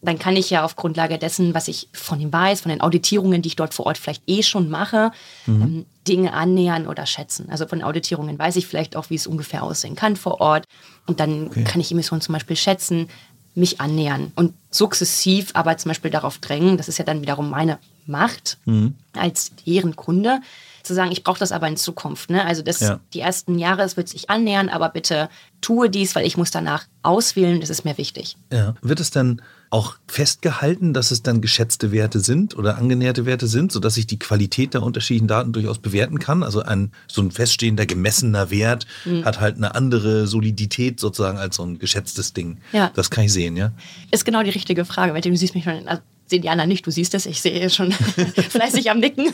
[0.00, 3.42] dann kann ich ja auf Grundlage dessen, was ich von ihm weiß, von den Auditierungen,
[3.42, 5.10] die ich dort vor Ort vielleicht eh schon mache,
[5.46, 5.62] mhm.
[5.62, 7.50] ähm, Dinge annähern oder schätzen.
[7.50, 10.64] Also von Auditierungen weiß ich vielleicht auch, wie es ungefähr aussehen kann vor Ort.
[11.08, 11.64] Und dann okay.
[11.64, 13.08] kann ich Emissionen zum Beispiel schätzen,
[13.54, 17.78] mich annähern und sukzessiv aber zum Beispiel darauf drängen, das ist ja dann wiederum meine
[18.06, 18.94] Macht mhm.
[19.14, 20.40] als deren Kunde,
[20.84, 22.30] zu sagen, ich brauche das aber in Zukunft.
[22.30, 22.44] Ne?
[22.44, 23.00] Also das, ja.
[23.12, 25.28] die ersten Jahre, es wird sich annähern, aber bitte
[25.60, 28.36] tue dies, weil ich muss danach auswählen, das ist mir wichtig.
[28.52, 28.74] Ja.
[28.80, 33.70] Wird es dann auch festgehalten, dass es dann geschätzte Werte sind oder angenäherte Werte sind,
[33.70, 36.42] sodass ich die Qualität der unterschiedlichen Daten durchaus bewerten kann.
[36.42, 39.24] Also ein so ein feststehender gemessener Wert mhm.
[39.24, 42.58] hat halt eine andere Solidität sozusagen als so ein geschätztes Ding.
[42.72, 42.90] Ja.
[42.94, 43.72] Das kann ich sehen, ja.
[44.10, 45.86] Ist genau die richtige Frage, weil du siehst mich schon.
[45.86, 47.92] Also sehen die anderen nicht, du siehst es, ich sehe schon
[48.50, 49.32] fleißig am Nicken.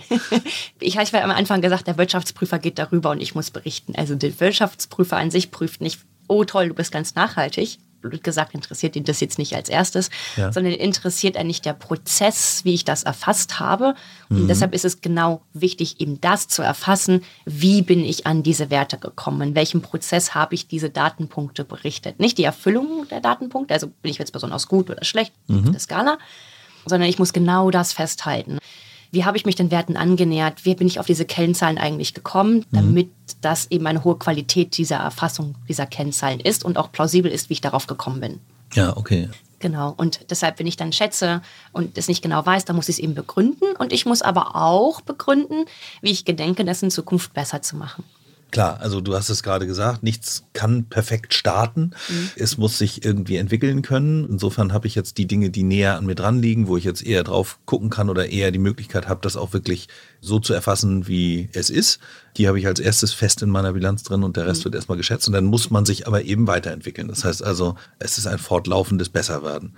[0.80, 3.94] ich habe am Anfang gesagt, der Wirtschaftsprüfer geht darüber und ich muss berichten.
[3.96, 8.54] Also der Wirtschaftsprüfer an sich prüft nicht, oh toll, du bist ganz nachhaltig, blöd gesagt,
[8.54, 10.52] interessiert ihn das jetzt nicht als erstes, ja.
[10.52, 13.94] sondern interessiert eigentlich der Prozess, wie ich das erfasst habe.
[14.28, 14.48] Und mhm.
[14.48, 18.98] deshalb ist es genau wichtig, eben das zu erfassen, wie bin ich an diese Werte
[18.98, 22.20] gekommen, in welchem Prozess habe ich diese Datenpunkte berichtet.
[22.20, 25.64] Nicht die Erfüllung der Datenpunkte, also bin ich jetzt besonders gut oder schlecht mhm.
[25.64, 26.18] auf der Skala,
[26.86, 28.58] sondern ich muss genau das festhalten
[29.12, 32.58] wie habe ich mich den Werten angenähert, wie bin ich auf diese Kennzahlen eigentlich gekommen,
[32.58, 32.64] mhm.
[32.72, 33.32] damit mhm.
[33.40, 37.54] das eben eine hohe Qualität dieser Erfassung dieser Kennzahlen ist und auch plausibel ist, wie
[37.54, 38.40] ich darauf gekommen bin.
[38.74, 39.28] Ja, okay.
[39.58, 39.92] Genau.
[39.96, 41.42] Und deshalb, wenn ich dann schätze
[41.72, 43.76] und es nicht genau weiß, dann muss ich es eben begründen.
[43.78, 45.66] Und ich muss aber auch begründen,
[46.00, 48.04] wie ich gedenke, das in Zukunft besser zu machen.
[48.50, 51.92] Klar, also du hast es gerade gesagt, nichts kann perfekt starten.
[52.08, 52.30] Mhm.
[52.36, 54.26] Es muss sich irgendwie entwickeln können.
[54.28, 57.04] Insofern habe ich jetzt die Dinge, die näher an mir dran liegen, wo ich jetzt
[57.04, 59.88] eher drauf gucken kann oder eher die Möglichkeit habe, das auch wirklich
[60.20, 62.00] so zu erfassen, wie es ist.
[62.36, 64.64] Die habe ich als erstes fest in meiner Bilanz drin und der Rest mhm.
[64.64, 65.28] wird erstmal geschätzt.
[65.28, 67.08] Und dann muss man sich aber eben weiterentwickeln.
[67.08, 69.76] Das heißt also, es ist ein fortlaufendes Besserwerden.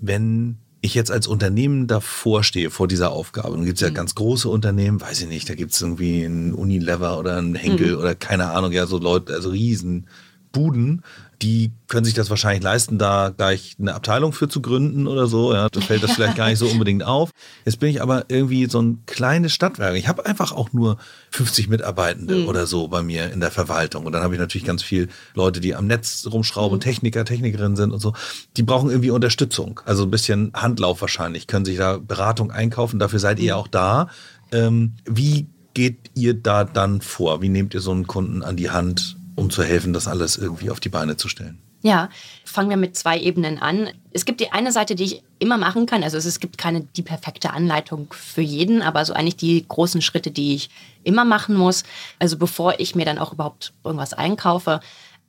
[0.00, 3.94] Wenn ich jetzt als Unternehmen davor stehe, vor dieser Aufgabe, dann gibt es ja mhm.
[3.94, 7.92] ganz große Unternehmen, weiß ich nicht, da gibt es irgendwie einen Unilever oder einen Henkel
[7.92, 8.00] mhm.
[8.00, 10.08] oder keine Ahnung, ja, so Leute, also riesen
[10.50, 11.02] Buden,
[11.42, 15.52] die können sich das wahrscheinlich leisten, da gleich eine Abteilung für zu gründen oder so.
[15.52, 17.30] Ja, da fällt das vielleicht gar nicht so unbedingt auf.
[17.64, 19.96] Jetzt bin ich aber irgendwie so ein kleines Stadtwerk.
[19.96, 20.98] Ich habe einfach auch nur
[21.30, 22.48] 50 Mitarbeitende mhm.
[22.48, 24.06] oder so bei mir in der Verwaltung.
[24.06, 26.82] Und dann habe ich natürlich ganz viel Leute, die am Netz rumschrauben, mhm.
[26.82, 28.14] Techniker, Technikerinnen sind und so.
[28.56, 29.80] Die brauchen irgendwie Unterstützung.
[29.84, 33.00] Also ein bisschen Handlauf wahrscheinlich, können sich da Beratung einkaufen.
[33.00, 33.60] Dafür seid ihr mhm.
[33.60, 34.08] auch da.
[34.52, 37.42] Ähm, wie geht ihr da dann vor?
[37.42, 39.16] Wie nehmt ihr so einen Kunden an die Hand?
[39.36, 41.58] Um zu helfen, das alles irgendwie auf die Beine zu stellen?
[41.84, 42.10] Ja,
[42.44, 43.88] fangen wir mit zwei Ebenen an.
[44.12, 46.04] Es gibt die eine Seite, die ich immer machen kann.
[46.04, 50.30] Also es gibt keine die perfekte Anleitung für jeden, aber so eigentlich die großen Schritte,
[50.30, 50.70] die ich
[51.02, 51.82] immer machen muss.
[52.20, 54.78] Also bevor ich mir dann auch überhaupt irgendwas einkaufe,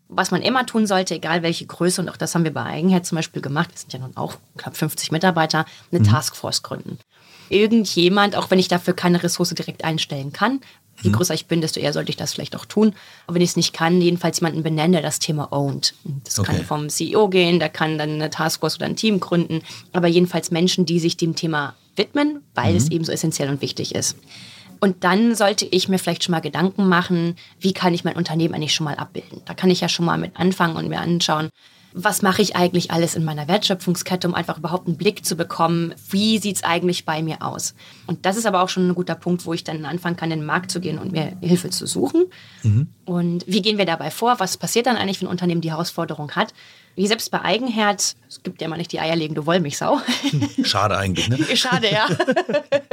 [0.10, 3.10] was man immer tun sollte, egal welche Größe, und auch das haben wir bei Eigenherz
[3.10, 6.06] zum Beispiel gemacht, wir sind ja nun auch knapp 50 Mitarbeiter, eine mhm.
[6.06, 7.00] Taskforce gründen.
[7.50, 10.62] Irgendjemand, auch wenn ich dafür keine Ressource direkt einstellen kann,
[11.02, 11.14] Je mhm.
[11.14, 12.94] größer ich bin, desto eher sollte ich das vielleicht auch tun.
[13.26, 15.94] Aber wenn ich es nicht kann, jedenfalls jemanden benennen, der das Thema owned.
[16.24, 16.54] Das okay.
[16.54, 19.62] kann vom CEO gehen, der kann dann eine Taskforce oder ein Team gründen.
[19.92, 22.78] Aber jedenfalls Menschen, die sich dem Thema widmen, weil mhm.
[22.78, 24.18] es eben so essentiell und wichtig ist.
[24.80, 28.54] Und dann sollte ich mir vielleicht schon mal Gedanken machen, wie kann ich mein Unternehmen
[28.54, 29.42] eigentlich schon mal abbilden.
[29.46, 31.50] Da kann ich ja schon mal mit anfangen und mir anschauen,
[31.94, 35.94] was mache ich eigentlich alles in meiner Wertschöpfungskette, um einfach überhaupt einen Blick zu bekommen,
[36.10, 37.76] wie sieht es eigentlich bei mir aus.
[38.08, 40.40] Und das ist aber auch schon ein guter Punkt, wo ich dann anfangen kann, in
[40.40, 42.26] den Markt zu gehen und mir Hilfe zu suchen.
[42.64, 42.88] Mhm.
[43.06, 44.40] Und wie gehen wir dabei vor?
[44.40, 46.54] Was passiert dann eigentlich, wenn ein Unternehmen die Herausforderung hat?
[46.96, 50.00] Wie selbst bei Eigenherz, es gibt ja mal nicht die eierlegende Wollmilchsau.
[50.64, 51.38] Schade eigentlich, ne?
[51.56, 52.08] Schade, ja.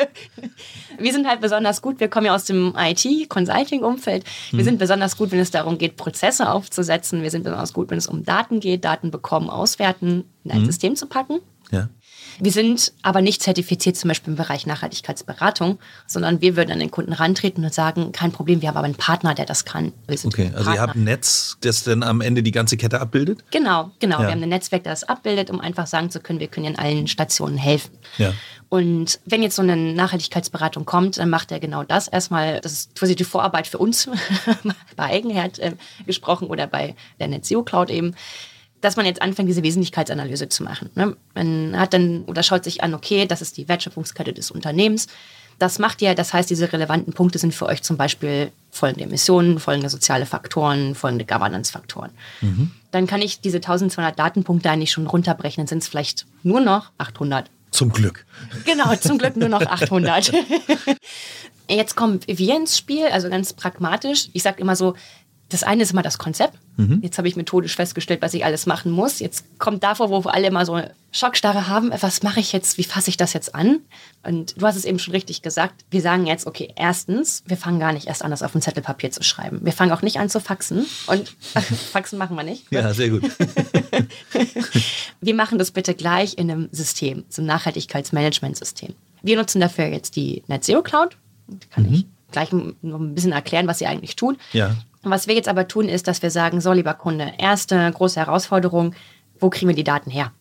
[0.99, 4.25] wir sind halt besonders gut, wir kommen ja aus dem IT-Consulting-Umfeld.
[4.51, 4.65] Wir hm.
[4.65, 7.23] sind besonders gut, wenn es darum geht, Prozesse aufzusetzen.
[7.23, 10.67] Wir sind besonders gut, wenn es um Daten geht, Daten bekommen, auswerten, in ein hm.
[10.67, 11.41] System zu packen.
[11.71, 11.89] Ja.
[12.41, 16.91] Wir sind aber nicht zertifiziert, zum Beispiel im Bereich Nachhaltigkeitsberatung, sondern wir würden an den
[16.91, 19.93] Kunden rantreten und sagen, kein Problem, wir haben aber einen Partner, der das kann.
[20.09, 23.45] okay, also ihr habt ein Netz, das dann am Ende die ganze Kette abbildet?
[23.51, 24.21] Genau, genau.
[24.21, 24.27] Ja.
[24.27, 27.07] Wir haben ein Netzwerk, das abbildet, um einfach sagen zu können, wir können in allen
[27.07, 27.91] Stationen helfen.
[28.19, 28.33] Ja.
[28.71, 32.07] Und wenn jetzt so eine Nachhaltigkeitsberatung kommt, dann macht er genau das.
[32.07, 34.09] Erstmal, das ist quasi die Vorarbeit für uns,
[34.97, 35.73] bei Eigenherd äh,
[36.07, 38.15] gesprochen oder bei der NetZero Cloud eben
[38.81, 40.91] dass man jetzt anfängt, diese Wesentlichkeitsanalyse zu machen.
[40.95, 41.17] Ne?
[41.35, 45.07] Man hat dann oder schaut sich an, okay, das ist die Wertschöpfungskette des Unternehmens.
[45.59, 49.59] Das macht ja, das heißt, diese relevanten Punkte sind für euch zum Beispiel folgende Emissionen,
[49.61, 52.11] folgende soziale Faktoren, folgende Governance-Faktoren.
[52.41, 52.71] Mhm.
[52.93, 56.91] Dann kann ich diese 1200 Datenpunkte eigentlich schon runterbrechen, dann sind es vielleicht nur noch
[56.97, 57.51] 800.
[57.73, 58.25] Zum Glück.
[58.65, 60.33] Genau, zum Glück nur noch 800.
[61.69, 64.29] Jetzt kommen wir ins Spiel, also ganz pragmatisch.
[64.33, 64.95] Ich sage immer so,
[65.51, 66.57] das eine ist immer das Konzept.
[66.77, 67.01] Mhm.
[67.03, 69.19] Jetzt habe ich methodisch festgestellt, was ich alles machen muss.
[69.19, 72.85] Jetzt kommt davor, wo alle immer so eine Schockstarre haben, was mache ich jetzt, wie
[72.85, 73.81] fasse ich das jetzt an?
[74.23, 75.85] Und du hast es eben schon richtig gesagt.
[75.91, 79.11] Wir sagen jetzt, okay, erstens, wir fangen gar nicht erst an, das auf ein Zettelpapier
[79.11, 79.61] zu schreiben.
[79.63, 80.87] Wir fangen auch nicht an zu faxen.
[81.09, 81.29] Und
[81.93, 82.71] faxen machen wir nicht.
[82.71, 83.25] Ja, sehr gut.
[85.21, 88.95] wir machen das bitte gleich in einem System, so einem Nachhaltigkeitsmanagementsystem.
[89.23, 91.17] Wir nutzen dafür jetzt die Net Zero Cloud.
[91.71, 91.95] Kann mhm.
[91.95, 94.39] ich gleich noch ein bisschen erklären, was sie eigentlich tun.
[94.53, 94.77] Ja.
[95.03, 98.95] Was wir jetzt aber tun, ist, dass wir sagen, so lieber Kunde, erste große Herausforderung,
[99.39, 100.33] wo kriegen wir die Daten her?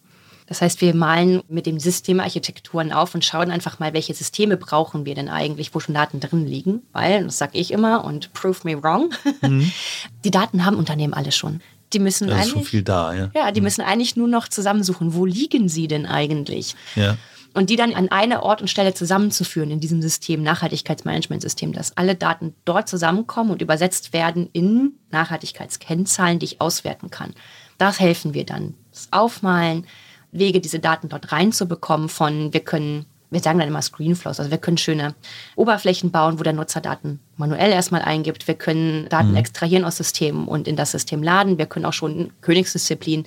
[0.47, 4.57] Das heißt, wir malen mit dem System Architekturen auf und schauen einfach mal, welche Systeme
[4.57, 6.81] brauchen wir denn eigentlich, wo schon Daten drin liegen.
[6.91, 9.71] Weil, das sage ich immer und prove me wrong, mhm.
[10.25, 11.61] die Daten haben Unternehmen alle schon.
[11.93, 13.31] Die müssen da ist eigentlich, schon viel da, ja.
[13.35, 13.65] Ja, die mhm.
[13.65, 16.75] müssen eigentlich nur noch zusammensuchen, wo liegen sie denn eigentlich?
[16.95, 17.17] Ja
[17.59, 22.15] und die dann an einer Ort und Stelle zusammenzuführen in diesem System, Nachhaltigkeitsmanagementsystem, dass alle
[22.15, 27.33] Daten dort zusammenkommen und übersetzt werden in Nachhaltigkeitskennzahlen, die ich auswerten kann.
[27.77, 28.75] Das helfen wir dann.
[28.93, 29.85] Das Aufmalen,
[30.31, 34.39] Wege, diese Daten dort reinzubekommen von, wir können wir sagen dann immer Screenflows.
[34.39, 35.13] Also wir können schöne
[35.55, 38.47] Oberflächen bauen, wo der Nutzer Daten manuell erstmal eingibt.
[38.47, 39.35] Wir können Daten mhm.
[39.35, 41.57] extrahieren aus Systemen und in das System laden.
[41.57, 43.25] Wir können auch schon Königsdisziplin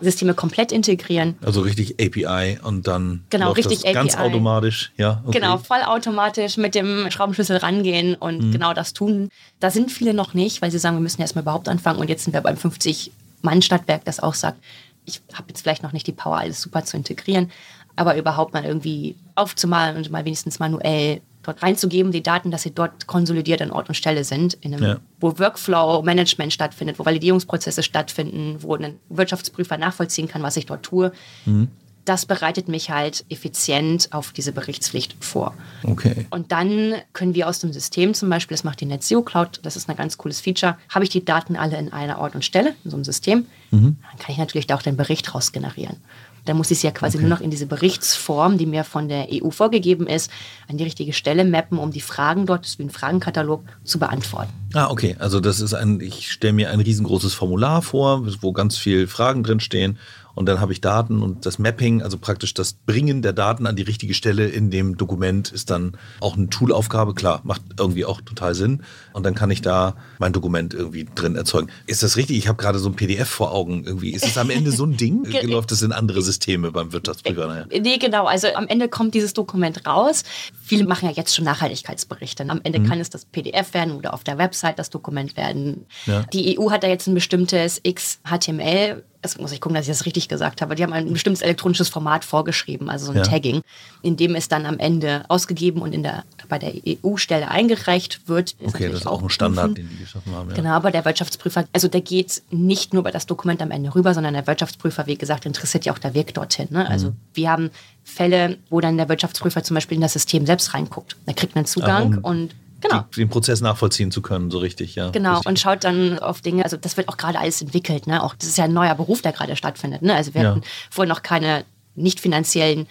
[0.00, 1.36] Systeme komplett integrieren.
[1.44, 3.92] Also richtig API und dann genau, richtig API.
[3.92, 4.92] ganz automatisch.
[4.96, 5.40] Ja, okay.
[5.40, 8.52] Genau, vollautomatisch mit dem Schraubenschlüssel rangehen und mhm.
[8.52, 9.28] genau das tun.
[9.60, 12.24] Da sind viele noch nicht, weil sie sagen, wir müssen erstmal überhaupt anfangen und jetzt
[12.24, 14.62] sind wir beim 50-Mann-Stadtwerk, das auch sagt,
[15.04, 17.50] ich habe jetzt vielleicht noch nicht die Power, alles super zu integrieren,
[17.96, 23.06] aber überhaupt mal irgendwie aufzumalen und mal wenigstens manuell reinzugeben, die Daten, dass sie dort
[23.06, 24.96] konsolidiert an Ort und Stelle sind, einem, ja.
[25.20, 31.12] wo Workflow-Management stattfindet, wo Validierungsprozesse stattfinden, wo ein Wirtschaftsprüfer nachvollziehen kann, was ich dort tue.
[31.46, 31.68] Mhm.
[32.04, 35.54] Das bereitet mich halt effizient auf diese Berichtspflicht vor.
[35.82, 36.26] Okay.
[36.30, 39.76] Und dann können wir aus dem System zum Beispiel, das macht die NetZero Cloud, das
[39.76, 42.74] ist ein ganz cooles Feature, habe ich die Daten alle in einer Ort und Stelle,
[42.84, 43.96] in so einem System, mhm.
[44.10, 45.96] dann kann ich natürlich da auch den Bericht raus generieren.
[46.44, 47.26] Dann muss ich es ja quasi Okay.
[47.26, 50.30] nur noch in diese Berichtsform, die mir von der EU vorgegeben ist,
[50.66, 53.98] an die richtige Stelle mappen, um die Fragen dort, das ist wie ein Fragenkatalog, zu
[53.98, 54.52] beantworten.
[54.72, 55.16] Ah, okay.
[55.18, 59.42] Also das ist ein, ich stelle mir ein riesengroßes Formular vor, wo ganz viel Fragen
[59.42, 59.98] drin stehen.
[60.38, 63.74] Und dann habe ich Daten und das Mapping, also praktisch das Bringen der Daten an
[63.74, 67.14] die richtige Stelle in dem Dokument ist dann auch eine Toolaufgabe.
[67.14, 68.84] Klar, macht irgendwie auch total Sinn.
[69.12, 71.70] Und dann kann ich da mein Dokument irgendwie drin erzeugen.
[71.86, 72.38] Ist das richtig?
[72.38, 74.10] Ich habe gerade so ein PDF vor Augen irgendwie.
[74.10, 75.24] Ist es am Ende so ein Ding?
[75.42, 77.46] Läuft es in andere Systeme beim Wirtschaftsprüfer?
[77.46, 77.66] Naja.
[77.80, 78.26] Nee, genau.
[78.26, 80.24] Also am Ende kommt dieses Dokument raus.
[80.62, 82.48] Viele machen ja jetzt schon Nachhaltigkeitsberichte.
[82.48, 85.86] Am Ende kann es das PDF werden oder auf der Website das Dokument werden.
[86.06, 86.22] Ja.
[86.32, 89.04] Die EU hat da jetzt ein bestimmtes XHTML.
[89.20, 90.76] Das muss ich gucken, dass ich das richtig gesagt habe.
[90.76, 93.24] Die haben ein bestimmtes elektronisches Format vorgeschrieben, also so ein Ja.
[93.24, 93.62] Tagging,
[94.02, 98.54] in dem es dann am Ende ausgegeben und in der, bei der EU-Stelle eingereicht wird.
[98.64, 100.50] Okay, das ist auch ein Standard, den die geschaffen haben.
[100.50, 100.54] Ja.
[100.56, 104.14] Genau, aber der Wirtschaftsprüfer, also der geht nicht nur bei das Dokument am Ende rüber,
[104.14, 106.68] sondern der Wirtschaftsprüfer, wie gesagt, interessiert ja auch der Weg dorthin.
[106.70, 106.84] Ne?
[106.84, 106.86] Mhm.
[106.86, 107.70] Also wir haben
[108.04, 111.16] Fälle, wo dann der Wirtschaftsprüfer zum Beispiel in das System selbst reinguckt.
[111.26, 113.04] Er kriegt einen Zugang um und genau.
[113.14, 115.10] Die- Den Prozess nachvollziehen zu können, so richtig, ja.
[115.10, 115.46] Genau, Richtig.
[115.48, 118.22] und schaut dann auf Dinge, also das wird auch gerade alles entwickelt, ne?
[118.22, 120.02] Auch das ist ja ein neuer Beruf, der gerade stattfindet.
[120.02, 120.14] Ne?
[120.14, 120.50] Also wir Ja.
[120.50, 121.64] hatten vorher noch keine
[121.94, 122.86] nicht finanziellen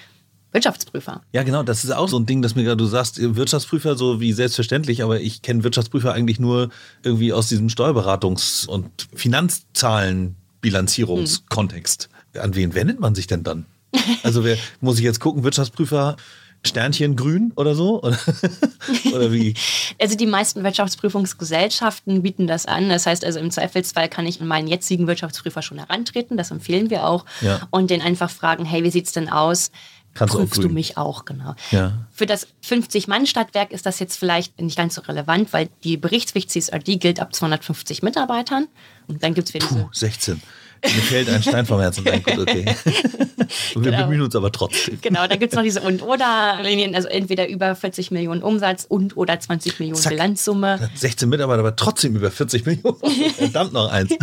[0.53, 1.21] Wirtschaftsprüfer.
[1.33, 4.19] Ja, genau, das ist auch so ein Ding, dass mir gerade, du sagst, Wirtschaftsprüfer so
[4.21, 6.69] wie selbstverständlich, aber ich kenne Wirtschaftsprüfer eigentlich nur
[7.03, 12.09] irgendwie aus diesem Steuerberatungs- und Finanzzahlenbilanzierungskontext.
[12.39, 13.65] An wen wendet man sich denn dann?
[14.23, 16.17] Also wer, muss ich jetzt gucken, Wirtschaftsprüfer,
[16.66, 18.01] Sternchen grün oder so?
[18.03, 18.18] Oder,
[19.14, 19.53] oder wie?
[20.01, 22.89] Also die meisten Wirtschaftsprüfungsgesellschaften bieten das an.
[22.89, 26.38] Das heißt also im Zweifelsfall kann ich an meinen jetzigen Wirtschaftsprüfer schon herantreten.
[26.38, 27.26] Das empfehlen wir auch.
[27.41, 27.68] Ja.
[27.70, 29.72] Und den einfach fragen, hey, wie sieht's denn aus?
[30.18, 31.53] Kannst Prüfst du mich auch, genau.
[31.70, 31.93] Ja.
[32.12, 36.97] Für das 50-Mann-Stadtwerk ist das jetzt vielleicht nicht ganz so relevant, weil die Berichtspflicht CSRD
[36.97, 38.68] gilt ab 250 Mitarbeitern.
[39.08, 40.41] Und dann gibt es diese Puh, 16.
[40.84, 42.03] Mir fällt ein Stein vom Herzen.
[42.03, 42.65] Nein, gut, okay.
[43.75, 44.03] Und wir Genau.
[44.03, 44.99] bemühen uns aber trotzdem.
[45.01, 49.39] Genau, da gibt es noch diese Und-Oder-Linien, also entweder über 40 Millionen Umsatz und oder
[49.39, 50.11] 20 Millionen Zack.
[50.11, 50.89] Bilanzsumme.
[50.95, 52.97] 16 Mitarbeiter, aber trotzdem über 40 Millionen.
[53.38, 54.15] Verdammt noch eins.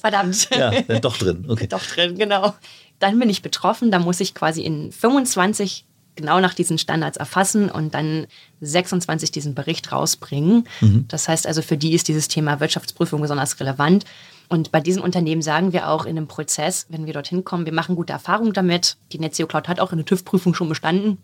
[0.00, 0.48] Verdammt.
[0.56, 1.44] Ja, dann doch drin.
[1.48, 1.66] Okay.
[1.66, 2.54] Doch drin, genau.
[2.98, 5.84] Dann bin ich betroffen, da muss ich quasi in 25
[6.16, 8.26] genau nach diesen Standards erfassen und dann
[8.60, 10.66] 26 diesen Bericht rausbringen.
[11.08, 14.04] Das heißt also, für die ist dieses Thema Wirtschaftsprüfung besonders relevant.
[14.50, 17.72] Und bei diesen Unternehmen sagen wir auch in einem Prozess, wenn wir dorthin kommen, wir
[17.72, 18.96] machen gute Erfahrungen damit.
[19.12, 21.18] Die Netzio Cloud hat auch eine TÜV-Prüfung schon bestanden,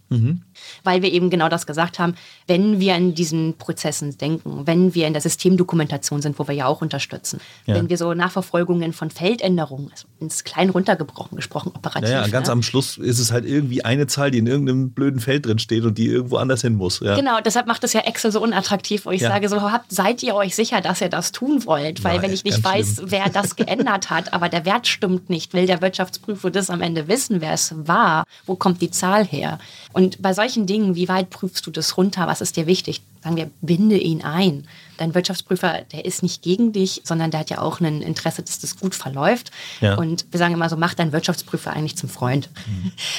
[0.84, 2.14] weil wir eben genau das gesagt haben.
[2.46, 6.66] Wenn wir an diesen Prozessen denken, wenn wir in der Systemdokumentation sind, wo wir ja
[6.66, 7.74] auch unterstützen, Ja.
[7.74, 12.08] wenn wir so Nachverfolgungen von Feldänderungen, also ins Klein runtergebrochen, gesprochen, operativ.
[12.10, 12.52] Naja, ganz ne?
[12.52, 15.84] am Schluss ist es halt irgendwie eine Zahl, die in irgendeinem blöden Feld drin steht
[15.84, 17.00] und die irgendwo anders hin muss.
[17.00, 17.16] Ja.
[17.16, 19.30] Genau, deshalb macht es ja Excel so unattraktiv, wo ich Ja.
[19.30, 22.04] sage, so habt, seid ihr euch sicher, dass ihr das tun wollt?
[22.04, 23.10] Weil Nein, wenn ich nicht weiß, schlimm.
[23.16, 27.08] Wer das geändert hat, aber der Wert stimmt nicht, will der Wirtschaftsprüfer das am Ende
[27.08, 28.24] wissen, wer es war?
[28.44, 29.58] Wo kommt die Zahl her?
[29.94, 32.26] Und bei solchen Dingen, wie weit prüfst du das runter?
[32.26, 33.00] Was ist dir wichtig?
[33.24, 34.68] Sagen wir, binde ihn ein.
[34.96, 38.58] Dein Wirtschaftsprüfer, der ist nicht gegen dich, sondern der hat ja auch ein Interesse, dass
[38.58, 39.50] das gut verläuft.
[39.80, 39.96] Ja.
[39.96, 42.48] Und wir sagen immer so, mach deinen Wirtschaftsprüfer eigentlich zum Freund.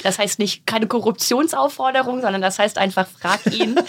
[0.04, 3.76] Das heißt nicht keine Korruptionsaufforderung, sondern das heißt einfach, frag ihn.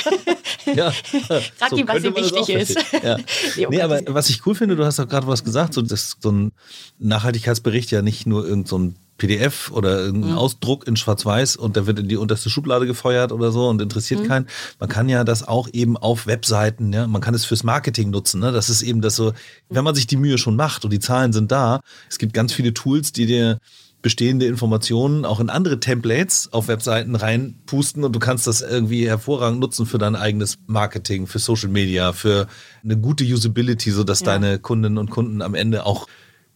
[0.74, 0.90] Ja.
[1.56, 2.76] Frag ihn, was ihm wichtig ist.
[3.02, 3.16] Ja.
[3.56, 6.16] Nee, Nee, aber was ich cool finde, du hast auch gerade was gesagt, so, dass
[6.20, 6.52] so ein
[6.98, 10.38] Nachhaltigkeitsbericht ja nicht nur irgend so ein PDF oder irgendein Mhm.
[10.38, 14.22] Ausdruck in Schwarz-Weiß und der wird in die unterste Schublade gefeuert oder so und interessiert
[14.22, 14.26] Mhm.
[14.28, 14.46] keinen.
[14.80, 18.40] Man kann ja das auch eben auf Webseiten, ja, man kann es fürs Marketing nutzen.
[18.40, 18.52] Ne?
[18.52, 19.32] Das ist eben das so,
[19.68, 22.52] wenn man sich die Mühe schon macht und die Zahlen sind da, es gibt ganz
[22.52, 23.58] viele Tools, die dir
[24.00, 29.58] bestehende Informationen auch in andere Templates auf Webseiten reinpusten und du kannst das irgendwie hervorragend
[29.58, 32.46] nutzen für dein eigenes Marketing, für Social Media, für
[32.84, 34.26] eine gute Usability, sodass Ja.
[34.26, 36.06] deine Kundinnen und Kunden am Ende auch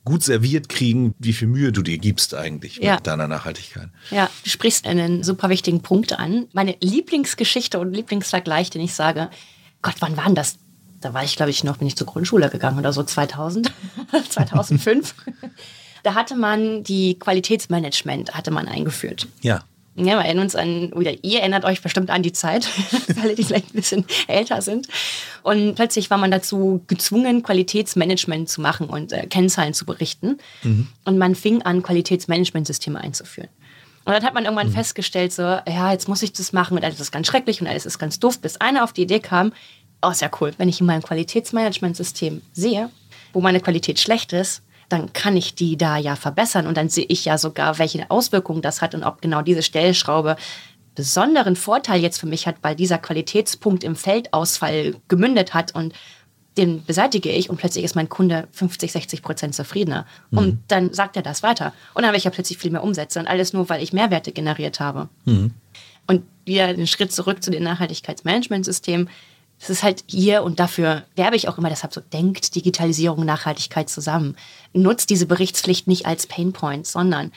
[0.05, 2.97] gut serviert kriegen, wie viel Mühe du dir gibst eigentlich Ja.
[2.97, 3.89] mit deiner Nachhaltigkeit.
[4.11, 6.49] Ja, du sprichst einen super wichtigen Punkt an.
[6.53, 9.31] Meine Lieblingsgeschichte und Lieblingsvergleich, den ich sage,
[9.81, 10.59] Gott, wann war denn das?
[11.01, 13.73] Da war ich, glaube ich, noch, bin ich zur Grundschule gegangen oder so 2000,
[14.29, 15.15] 2005.
[16.03, 19.29] da hatte man die Qualitätsmanagement, hatte man eingeführt.
[19.41, 19.65] Ja.
[19.95, 22.67] Ja, wir erinnern uns an, oder ihr erinnert euch bestimmt an die Zeit,
[23.23, 24.89] alle, die vielleicht ein bisschen älter sind.
[25.43, 30.39] Und plötzlich war man dazu gezwungen, Qualitätsmanagement zu machen und äh, Kennzahlen zu berichten.
[31.05, 33.51] Und man fing an, Qualitätsmanagementsysteme einzuführen.
[34.05, 36.99] Und dann hat man irgendwann festgestellt, so, ja, jetzt muss ich das machen und alles
[36.99, 39.53] ist ganz schrecklich und alles ist ganz doof, bis einer auf die Idee kam,
[40.03, 42.91] oh, ist ja cool, wenn ich in meinem Qualitätsmanagementsystem sehe,
[43.33, 44.63] wo meine Qualität schlecht ist,
[44.93, 48.63] dann kann ich die da ja verbessern und dann sehe ich ja sogar, welche Auswirkungen
[48.63, 50.37] das hat und ob genau diese Stellschraube
[50.95, 55.95] besonderen Vorteil jetzt für mich hat, weil dieser Qualitätspunkt im Feldausfall gemündet hat und
[56.59, 60.07] den beseitige ich und plötzlich ist mein Kunde 50, 60 Prozent zufriedener.
[60.31, 60.39] Mhm.
[60.39, 61.73] Und dann sagt er das weiter.
[61.95, 64.33] Und dann habe ich ja plötzlich viel mehr Umsätze und alles nur, weil ich Mehrwerte
[64.33, 65.09] generiert habe.
[65.25, 65.53] Mhm.
[66.07, 69.09] Und wieder den Schritt zurück zu den Nachhaltigkeitsmanagementsystemen.
[69.63, 73.89] Es ist halt hier und dafür werbe ich auch immer deshalb so, denkt Digitalisierung, Nachhaltigkeit
[73.89, 74.37] zusammen.
[74.73, 77.31] Nutzt diese Berichtspflicht nicht als Painpoint, sondern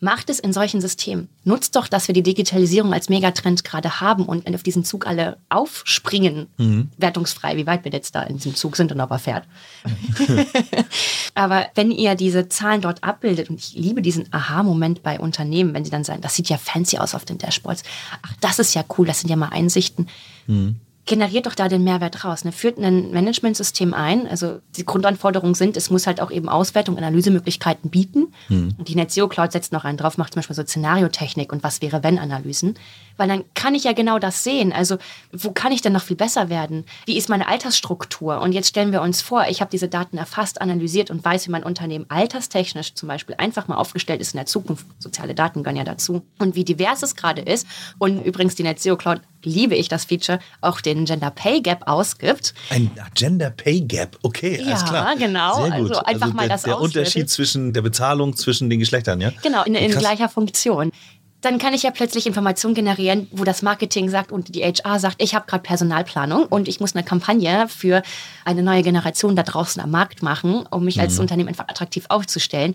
[0.00, 1.28] Macht es in solchen Systemen.
[1.42, 5.38] Nutzt doch, dass wir die Digitalisierung als Megatrend gerade haben und auf diesen Zug alle
[5.48, 6.46] aufspringen.
[6.56, 6.90] Mhm.
[6.98, 9.44] Wertungsfrei, wie weit wir jetzt da in diesem Zug sind und ob er fährt.
[11.34, 15.84] Aber wenn ihr diese Zahlen dort abbildet, und ich liebe diesen Aha-Moment bei Unternehmen, wenn
[15.84, 17.82] sie dann sagen, das sieht ja fancy aus auf den Dashboards.
[18.22, 20.06] Ach, das ist ja cool, das sind ja mal Einsichten.
[20.46, 20.76] Mhm
[21.08, 22.44] generiert doch da den Mehrwert raus.
[22.44, 22.52] Ne?
[22.52, 24.28] Führt ein Managementsystem ein.
[24.28, 28.34] Also die Grundanforderungen sind, es muss halt auch eben Auswertung, Analysemöglichkeiten bieten.
[28.48, 28.74] Hm.
[28.76, 31.80] Und die NetZero Cloud setzt noch einen drauf, macht zum Beispiel so Szenariotechnik und was
[31.80, 32.74] wäre wenn Analysen.
[33.16, 34.70] Weil dann kann ich ja genau das sehen.
[34.72, 34.98] Also
[35.32, 36.84] wo kann ich denn noch viel besser werden?
[37.06, 38.40] Wie ist meine Altersstruktur?
[38.42, 41.50] Und jetzt stellen wir uns vor, ich habe diese Daten erfasst, analysiert und weiß, wie
[41.50, 44.86] mein Unternehmen alterstechnisch zum Beispiel einfach mal aufgestellt ist in der Zukunft.
[44.98, 46.22] Soziale Daten gehören ja dazu.
[46.38, 47.66] Und wie divers es gerade ist.
[47.96, 52.54] Und übrigens die NetZero Cloud liebe ich das Feature, auch den Gender Pay Gap ausgibt.
[52.70, 55.12] Ein Gender Pay Gap, okay, alles ja, klar.
[55.12, 55.54] Ja, genau.
[55.62, 55.90] Sehr gut.
[55.90, 59.32] Also einfach also mal der, das Der Unterschied zwischen der Bezahlung zwischen den Geschlechtern, ja?
[59.42, 60.92] Genau, in, in gleicher Funktion
[61.40, 65.22] dann kann ich ja plötzlich Informationen generieren, wo das Marketing sagt und die HR sagt,
[65.22, 68.02] ich habe gerade Personalplanung und ich muss eine Kampagne für
[68.44, 71.02] eine neue Generation da draußen am Markt machen, um mich mhm.
[71.02, 72.74] als Unternehmen einfach attraktiv aufzustellen.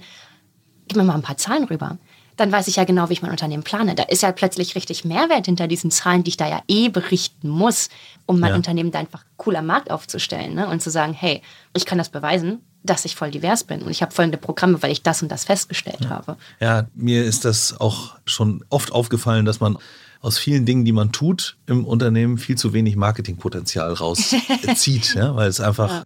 [0.87, 1.97] Gib mir mal ein paar Zahlen rüber
[2.37, 3.95] dann weiß ich ja genau, wie ich mein Unternehmen plane.
[3.95, 7.49] Da ist ja plötzlich richtig Mehrwert hinter diesen Zahlen, die ich da ja eh berichten
[7.49, 7.89] muss,
[8.25, 8.55] um mein ja.
[8.55, 10.67] Unternehmen da einfach cool am Markt aufzustellen ne?
[10.67, 11.41] und zu sagen, hey,
[11.75, 14.91] ich kann das beweisen, dass ich voll divers bin und ich habe folgende Programme, weil
[14.91, 16.09] ich das und das festgestellt ja.
[16.09, 16.37] habe.
[16.59, 19.77] Ja, mir ist das auch schon oft aufgefallen, dass man
[20.19, 25.49] aus vielen Dingen, die man tut im Unternehmen, viel zu wenig Marketingpotenzial rauszieht, ja, weil
[25.49, 26.03] es einfach ja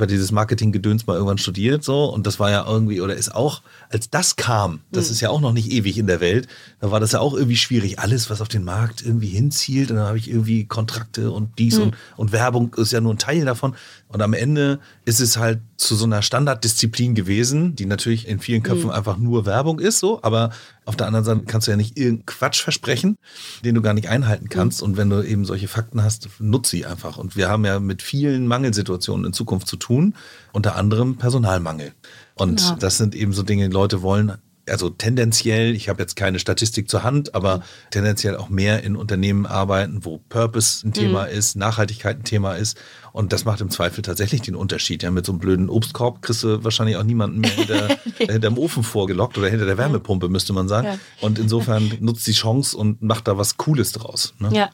[0.00, 3.60] über dieses Marketing-Gedöns mal irgendwann studiert so und das war ja irgendwie oder ist auch,
[3.90, 5.12] als das kam, das mhm.
[5.12, 6.48] ist ja auch noch nicht ewig in der Welt,
[6.80, 7.98] da war das ja auch irgendwie schwierig.
[7.98, 11.76] Alles, was auf den Markt irgendwie hinzielt und dann habe ich irgendwie Kontrakte und dies
[11.76, 11.82] mhm.
[11.82, 13.74] und, und Werbung ist ja nur ein Teil davon.
[14.12, 18.62] Und am Ende ist es halt zu so einer Standarddisziplin gewesen, die natürlich in vielen
[18.62, 18.90] Köpfen mhm.
[18.90, 20.50] einfach nur Werbung ist, so, aber
[20.84, 23.16] auf der anderen Seite kannst du ja nicht irgendeinen Quatsch versprechen,
[23.64, 24.48] den du gar nicht einhalten mhm.
[24.48, 24.82] kannst.
[24.82, 24.88] Mhm.
[24.88, 27.18] Und wenn du eben solche Fakten hast, nutze sie einfach.
[27.18, 30.14] Und wir haben ja mit vielen Mangelsituationen in Zukunft zu tun,
[30.52, 31.92] unter anderem Personalmangel.
[32.34, 32.76] Und ja.
[32.80, 34.38] das sind eben so Dinge, die Leute wollen
[34.70, 37.62] also tendenziell, ich habe jetzt keine Statistik zur Hand, aber mhm.
[37.90, 41.32] tendenziell auch mehr in Unternehmen arbeiten, wo Purpose ein Thema mhm.
[41.32, 42.78] ist, Nachhaltigkeit ein Thema ist.
[43.12, 45.02] Und das macht im Zweifel tatsächlich den Unterschied.
[45.02, 47.88] Ja, mit so einem blöden Obstkorb kriegst du wahrscheinlich auch niemanden mehr hinter,
[48.18, 48.26] nee.
[48.26, 50.86] hinterm Ofen vorgelockt oder hinter der Wärmepumpe, müsste man sagen.
[50.86, 50.98] Ja.
[51.20, 54.34] Und insofern nutzt die Chance und macht da was Cooles draus.
[54.38, 54.50] Ne?
[54.52, 54.70] Ja,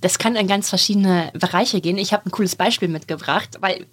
[0.00, 1.98] das kann in ganz verschiedene Bereiche gehen.
[1.98, 3.86] Ich habe ein cooles Beispiel mitgebracht, weil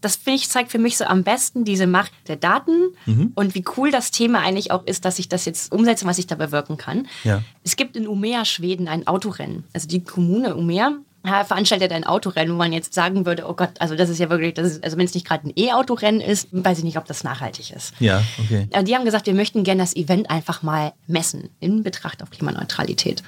[0.00, 3.32] das finde ich zeigt für mich so am besten diese Macht der Daten mhm.
[3.34, 6.26] und wie cool das Thema eigentlich auch ist, dass ich das jetzt umsetze, was ich
[6.26, 7.08] da bewirken kann.
[7.24, 7.42] Ja.
[7.64, 9.64] Es gibt in Umea, Schweden, ein Autorennen.
[9.72, 10.92] Also die Kommune Umea
[11.26, 14.54] veranstaltet ein Autorennen, wo man jetzt sagen würde, oh Gott, also das ist ja wirklich,
[14.54, 17.24] das ist, also wenn es nicht gerade ein E-Autorennen ist, weiß ich nicht, ob das
[17.24, 17.92] nachhaltig ist.
[17.98, 18.68] Ja, okay.
[18.82, 23.22] Die haben gesagt, wir möchten gerne das Event einfach mal messen in Betracht auf Klimaneutralität.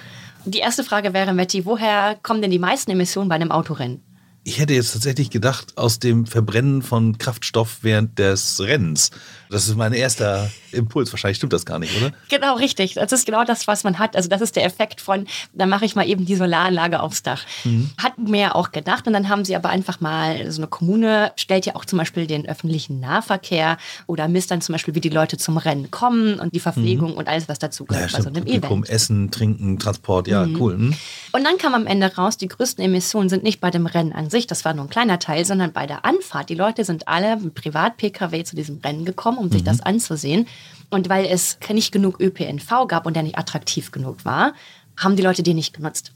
[0.44, 4.02] Die erste Frage wäre, Matti, woher kommen denn die meisten Emissionen bei einem Autorennen?
[4.48, 9.10] Ich hätte jetzt tatsächlich gedacht, aus dem Verbrennen von Kraftstoff während des Rennens.
[9.50, 11.12] Das ist mein erster Impuls.
[11.12, 12.12] Wahrscheinlich stimmt das gar nicht, oder?
[12.28, 12.94] Genau, richtig.
[12.94, 14.16] Das ist genau das, was man hat.
[14.16, 17.42] Also das ist der Effekt von, dann mache ich mal eben die Solaranlage aufs Dach.
[17.64, 17.90] Mhm.
[18.02, 19.06] Hat mehr auch gedacht.
[19.06, 22.26] Und dann haben sie aber einfach mal, so eine Kommune stellt ja auch zum Beispiel
[22.26, 26.54] den öffentlichen Nahverkehr oder misst dann zum Beispiel, wie die Leute zum Rennen kommen und
[26.54, 27.18] die Verpflegung mhm.
[27.18, 28.12] und alles, was dazu gehört.
[28.12, 28.88] Ja, also einem Event.
[28.88, 30.60] Essen, Trinken, Transport, ja, mhm.
[30.60, 30.76] cool.
[30.76, 30.94] Mhm.
[31.32, 34.30] Und dann kam am Ende raus, die größten Emissionen sind nicht bei dem Rennen an
[34.30, 36.48] sich, das war nur ein kleiner Teil, sondern bei der Anfahrt.
[36.48, 39.66] Die Leute sind alle mit Privat-Pkw zu diesem Rennen gekommen, um sich mhm.
[39.66, 40.46] das anzusehen.
[40.90, 44.54] Und weil es nicht genug ÖPNV gab und der nicht attraktiv genug war,
[44.96, 46.12] haben die Leute den nicht genutzt.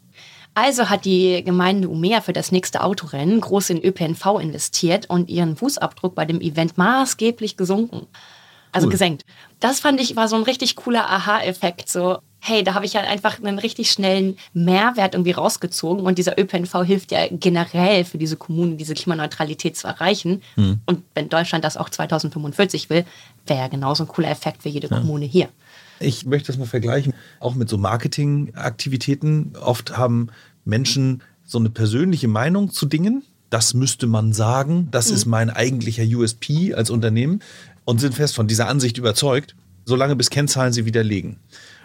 [0.55, 5.57] Also hat die Gemeinde Umea für das nächste Autorennen groß in ÖPNV investiert und ihren
[5.57, 8.07] Fußabdruck bei dem Event maßgeblich gesunken.
[8.71, 8.93] Also cool.
[8.93, 9.25] gesenkt.
[9.61, 11.89] Das fand ich war so ein richtig cooler Aha-Effekt.
[11.89, 16.37] So, hey, da habe ich halt einfach einen richtig schnellen Mehrwert irgendwie rausgezogen und dieser
[16.37, 20.43] ÖPNV hilft ja generell für diese Kommunen, diese Klimaneutralität zu erreichen.
[20.57, 20.81] Mhm.
[20.85, 23.05] Und wenn Deutschland das auch 2045 will,
[23.47, 24.99] wäre ja genauso ein cooler Effekt für jede ja.
[24.99, 25.51] Kommune hier.
[26.01, 29.53] Ich möchte das mal vergleichen, auch mit so Marketingaktivitäten.
[29.63, 30.31] Oft haben
[30.65, 33.23] Menschen so eine persönliche Meinung zu Dingen.
[33.51, 34.89] Das müsste man sagen.
[34.91, 35.15] Das mhm.
[35.15, 37.39] ist mein eigentlicher USP als Unternehmen
[37.85, 41.37] und sind fest von dieser Ansicht überzeugt, solange bis Kennzahlen sie widerlegen.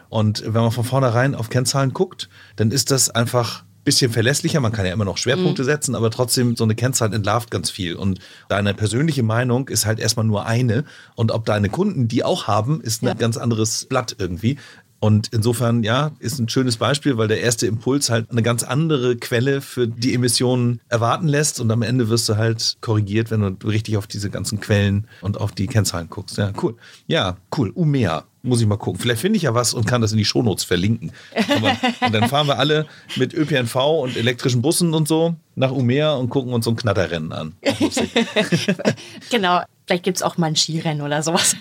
[0.09, 4.59] Und wenn man von vornherein auf Kennzahlen guckt, dann ist das einfach bisschen verlässlicher.
[4.59, 5.67] Man kann ja immer noch Schwerpunkte mhm.
[5.67, 7.95] setzen, aber trotzdem so eine Kennzahl entlarvt ganz viel.
[7.95, 10.83] Und deine persönliche Meinung ist halt erstmal nur eine.
[11.15, 13.13] Und ob deine Kunden die auch haben, ist ein ja.
[13.13, 14.57] ganz anderes Blatt irgendwie.
[14.99, 19.15] Und insofern, ja, ist ein schönes Beispiel, weil der erste Impuls halt eine ganz andere
[19.15, 23.67] Quelle für die Emissionen erwarten lässt und am Ende wirst du halt korrigiert, wenn du
[23.67, 26.37] richtig auf diese ganzen Quellen und auf die Kennzahlen guckst.
[26.37, 26.75] Ja, cool.
[27.05, 27.69] Ja, cool.
[27.69, 28.25] Umea.
[28.47, 28.99] Muss ich mal gucken.
[29.01, 31.11] Vielleicht finde ich ja was und kann das in die Shownotes verlinken.
[31.55, 31.75] Aber,
[32.05, 32.85] und dann fahren wir alle
[33.17, 37.33] mit ÖPNV und elektrischen Bussen und so nach Umea und gucken uns so ein Knatterrennen
[37.33, 37.53] an.
[39.29, 39.61] genau.
[39.85, 41.55] Vielleicht gibt es auch mal ein Skirennen oder sowas.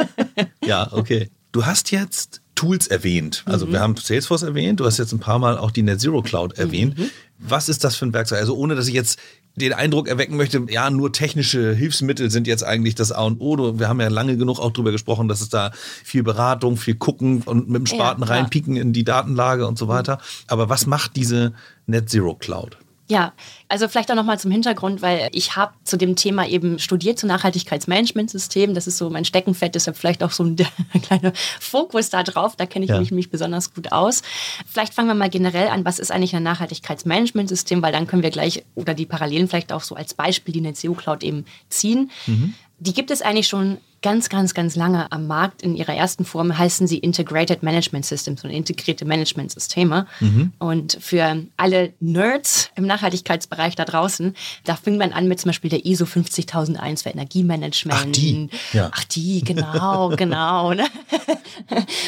[0.64, 1.30] ja, okay.
[1.52, 3.44] Du hast jetzt Tools erwähnt.
[3.46, 3.72] Also mhm.
[3.72, 6.58] wir haben Salesforce erwähnt, du hast jetzt ein paar Mal auch die Net Zero Cloud
[6.58, 6.98] erwähnt.
[6.98, 7.10] Mhm.
[7.38, 8.38] Was ist das für ein Werkzeug?
[8.38, 9.18] Also ohne, dass ich jetzt
[9.56, 13.78] den Eindruck erwecken möchte, ja, nur technische Hilfsmittel sind jetzt eigentlich das A und O.
[13.78, 17.42] Wir haben ja lange genug auch darüber gesprochen, dass es da viel Beratung, viel gucken
[17.42, 20.18] und mit dem Spaten ja, reinpieken in die Datenlage und so weiter.
[20.46, 21.54] Aber was macht diese
[21.86, 22.76] Net Zero Cloud?
[23.08, 23.34] Ja,
[23.68, 27.26] also vielleicht auch nochmal zum Hintergrund, weil ich habe zu dem Thema eben studiert, zu
[27.28, 28.74] Nachhaltigkeitsmanagementsystem.
[28.74, 30.56] Das ist so mein Steckenfett, deshalb vielleicht auch so ein
[31.02, 32.56] kleiner Fokus da drauf.
[32.56, 32.98] Da kenne ich ja.
[32.98, 34.22] mich, mich besonders gut aus.
[34.66, 38.30] Vielleicht fangen wir mal generell an, was ist eigentlich ein Nachhaltigkeitsmanagementsystem, weil dann können wir
[38.30, 42.10] gleich oder die Parallelen vielleicht auch so als Beispiel die NetZero Cloud eben ziehen.
[42.26, 42.54] Mhm.
[42.78, 45.62] Die gibt es eigentlich schon ganz, ganz, ganz lange am Markt.
[45.62, 50.06] In ihrer ersten Form heißen sie Integrated Management Systems und integrierte Managementsysteme.
[50.20, 50.52] Mhm.
[50.60, 55.70] Und für alle Nerds im Nachhaltigkeitsbereich da draußen, da fing man an mit zum Beispiel
[55.70, 58.00] der ISO 50001 für Energiemanagement.
[58.00, 58.48] Ach, die.
[58.72, 58.90] Ja.
[58.94, 60.72] Ach, die, genau, genau.
[60.72, 60.86] Ne?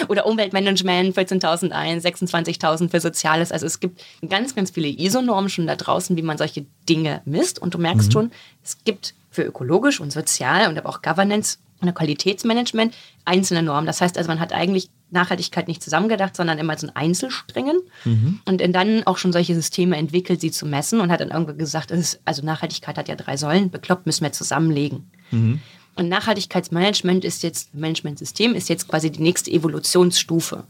[0.06, 3.50] Oder Umweltmanagement 14.001, 26.000 für Soziales.
[3.50, 7.58] Also es gibt ganz, ganz viele ISO-Normen schon da draußen, wie man solche Dinge misst.
[7.58, 8.12] Und du merkst mhm.
[8.12, 8.30] schon,
[8.62, 13.86] es gibt für ökologisch und sozial und aber auch Governance und Qualitätsmanagement einzelne Normen.
[13.86, 18.40] Das heißt also, man hat eigentlich Nachhaltigkeit nicht zusammengedacht, sondern immer so in Einzelsträngen mhm.
[18.44, 21.90] und dann auch schon solche Systeme entwickelt, sie zu messen und hat dann irgendwann gesagt,
[21.90, 25.10] ist, also Nachhaltigkeit hat ja drei Säulen, bekloppt müssen wir zusammenlegen.
[25.30, 25.60] Mhm.
[25.94, 30.64] Und Nachhaltigkeitsmanagement ist jetzt, Managementsystem ist jetzt quasi die nächste Evolutionsstufe.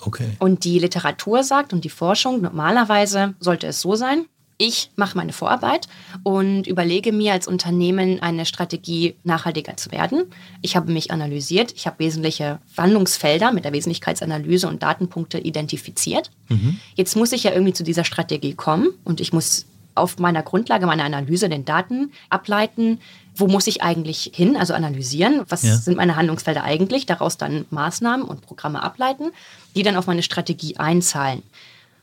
[0.00, 0.32] Okay.
[0.40, 4.26] Und die Literatur sagt und die Forschung, normalerweise sollte es so sein,
[4.62, 5.88] ich mache meine Vorarbeit
[6.22, 10.22] und überlege mir als Unternehmen eine Strategie, nachhaltiger zu werden.
[10.60, 16.30] Ich habe mich analysiert, ich habe wesentliche Wandlungsfelder mit der Wesentlichkeitsanalyse und Datenpunkte identifiziert.
[16.48, 16.78] Mhm.
[16.94, 20.86] Jetzt muss ich ja irgendwie zu dieser Strategie kommen und ich muss auf meiner Grundlage
[20.86, 23.00] meiner Analyse den Daten ableiten,
[23.34, 25.74] wo muss ich eigentlich hin, also analysieren, was ja.
[25.76, 29.32] sind meine Handlungsfelder eigentlich, daraus dann Maßnahmen und Programme ableiten,
[29.74, 31.42] die dann auf meine Strategie einzahlen.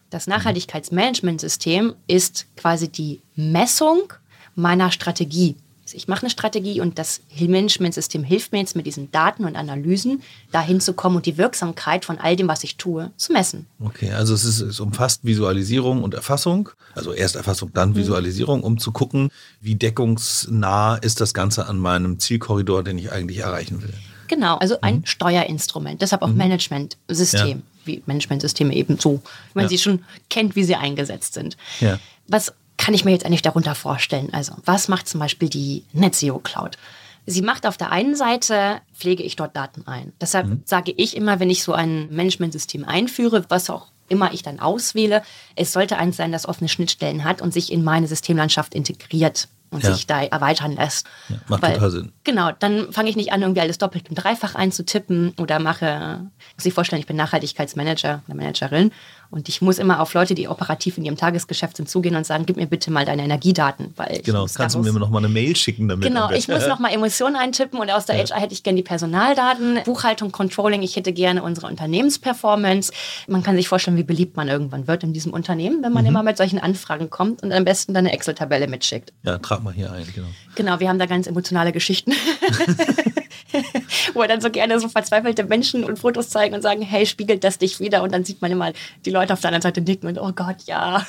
[0.10, 4.14] Das Nachhaltigkeitsmanagementsystem ist quasi die Messung
[4.56, 5.56] meiner Strategie.
[5.90, 9.56] Also ich mache eine Strategie und das Managementsystem hilft mir jetzt mit diesen Daten und
[9.56, 13.66] Analysen dahin zu kommen und die Wirksamkeit von all dem, was ich tue, zu messen.
[13.80, 17.96] Okay, also es, ist, es umfasst Visualisierung und Erfassung, also erst Erfassung, dann mhm.
[17.96, 19.32] Visualisierung, um zu gucken,
[19.62, 23.94] wie deckungsnah ist das Ganze an meinem Zielkorridor, den ich eigentlich erreichen will.
[24.28, 25.06] Genau, also ein mhm.
[25.08, 26.38] Steuerinstrument, deshalb auch mhm.
[26.38, 27.48] Managementsystem.
[27.48, 29.22] Ja wie Managementsysteme eben so,
[29.54, 29.70] wenn man ja.
[29.70, 31.58] sie schon kennt, wie sie eingesetzt sind.
[31.80, 32.00] Ja.
[32.28, 34.30] Was kann ich mir jetzt eigentlich darunter vorstellen?
[34.32, 36.78] Also, was macht zum Beispiel die NetZero Cloud?
[37.26, 40.14] Sie macht auf der einen Seite, pflege ich dort Daten ein.
[40.22, 40.62] Deshalb mhm.
[40.66, 45.22] sage ich immer, wenn ich so ein Managementsystem einführe, was auch immer ich dann auswähle,
[45.56, 49.84] es sollte eins sein, das offene Schnittstellen hat und sich in meine Systemlandschaft integriert und
[49.84, 49.94] ja.
[49.94, 51.08] sich da erweitern lässt.
[51.30, 52.12] Ja, macht Weil, total Sinn.
[52.24, 56.66] Genau, dann fange ich nicht an, irgendwie alles doppelt und dreifach einzutippen oder mache, muss
[56.66, 58.92] ich vorstellen, ich bin Nachhaltigkeitsmanager oder Managerin
[59.32, 62.46] und ich muss immer auf Leute, die operativ in ihrem Tagesgeschäft sind, zugehen und sagen,
[62.48, 63.94] gib mir bitte mal deine Energiedaten.
[63.96, 66.08] Weil genau, kannst du mir noch mal eine Mail schicken damit?
[66.08, 68.26] Genau, ich muss noch mal Emotionen eintippen und aus der ja.
[68.26, 72.92] HR hätte ich gerne die Personaldaten, Buchhaltung, Controlling, ich hätte gerne unsere Unternehmensperformance.
[73.28, 76.10] Man kann sich vorstellen, wie beliebt man irgendwann wird in diesem Unternehmen, wenn man mhm.
[76.10, 79.14] immer mit solchen Anfragen kommt und am besten dann eine Excel-Tabelle mitschickt.
[79.24, 80.28] Ja, trag mal hier ein, genau.
[80.56, 82.14] Genau, wir haben da ganz emotionale Geschichten.
[84.14, 87.44] wo er dann so gerne so verzweifelte Menschen und Fotos zeigen und sagen, hey, spiegelt
[87.44, 88.04] das dich wieder?
[88.04, 88.72] Und dann sieht man immer
[89.06, 91.06] die Leute auf der anderen Seite nicken und oh Gott, ja.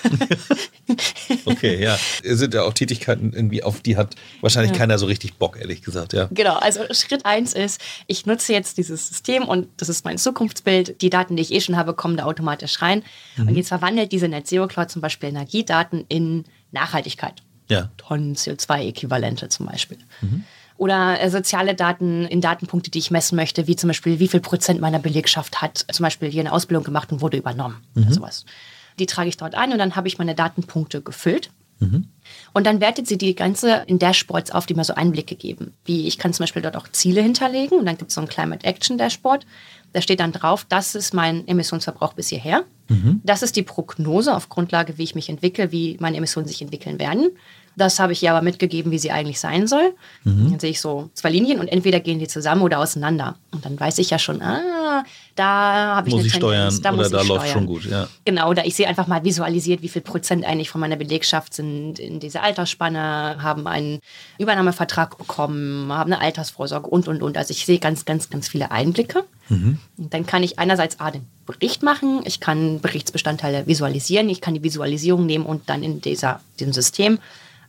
[1.45, 1.99] okay, ja.
[2.23, 4.79] Es sind ja auch Tätigkeiten irgendwie, auf die hat wahrscheinlich ja.
[4.79, 6.29] keiner so richtig Bock, ehrlich gesagt, ja.
[6.31, 11.01] Genau, also Schritt eins ist, ich nutze jetzt dieses System und das ist mein Zukunftsbild.
[11.03, 13.03] Die Daten, die ich eh schon habe, kommen da automatisch rein.
[13.37, 13.49] Mhm.
[13.49, 17.43] Und jetzt verwandelt diese Net Zero Cloud zum Beispiel Energiedaten in Nachhaltigkeit.
[17.69, 17.91] Ja.
[17.97, 19.99] Tonnen CO2-Äquivalente zum Beispiel.
[20.21, 20.45] Mhm
[20.81, 24.41] oder äh, soziale Daten in Datenpunkte, die ich messen möchte, wie zum Beispiel, wie viel
[24.41, 27.83] Prozent meiner Belegschaft hat zum Beispiel hier eine Ausbildung gemacht und wurde übernommen.
[27.95, 28.05] Mhm.
[28.05, 28.47] Oder sowas.
[28.99, 31.51] Die trage ich dort ein und dann habe ich meine Datenpunkte gefüllt.
[31.81, 32.09] Mhm.
[32.55, 35.75] Und dann wertet sie die ganze in Dashboards auf, die mir so Einblicke geben.
[35.85, 38.29] Wie ich kann zum Beispiel dort auch Ziele hinterlegen und dann gibt es so ein
[38.29, 39.45] Climate Action Dashboard.
[39.93, 42.65] Da steht dann drauf, das ist mein Emissionsverbrauch bis hierher.
[42.89, 43.21] Mhm.
[43.23, 46.99] Das ist die Prognose auf Grundlage, wie ich mich entwickle, wie meine Emissionen sich entwickeln
[46.99, 47.29] werden.
[47.77, 49.95] Das habe ich ihr aber mitgegeben, wie sie eigentlich sein soll.
[50.25, 50.51] Mhm.
[50.51, 53.37] Dann sehe ich so zwei Linien und entweder gehen die zusammen oder auseinander.
[53.53, 55.05] Und dann weiß ich ja schon, ah,
[55.37, 57.85] da habe ich muss eine ich Tendenz, steuern da oder da läuft schon gut.
[57.85, 58.09] Ja.
[58.25, 61.99] Genau, da ich sehe einfach mal visualisiert, wie viel Prozent eigentlich von meiner Belegschaft sind
[61.99, 64.01] in dieser Altersspanne, haben einen
[64.39, 67.39] Übernahmevertrag bekommen, haben eine Altersvorsorge und, und, und.
[67.39, 69.25] Also ich sehe ganz, ganz, ganz viele Einblicke.
[69.51, 74.55] Und dann kann ich einerseits A, den Bericht machen, ich kann Berichtsbestandteile visualisieren, ich kann
[74.55, 77.19] die Visualisierung nehmen und dann in dieser, diesem System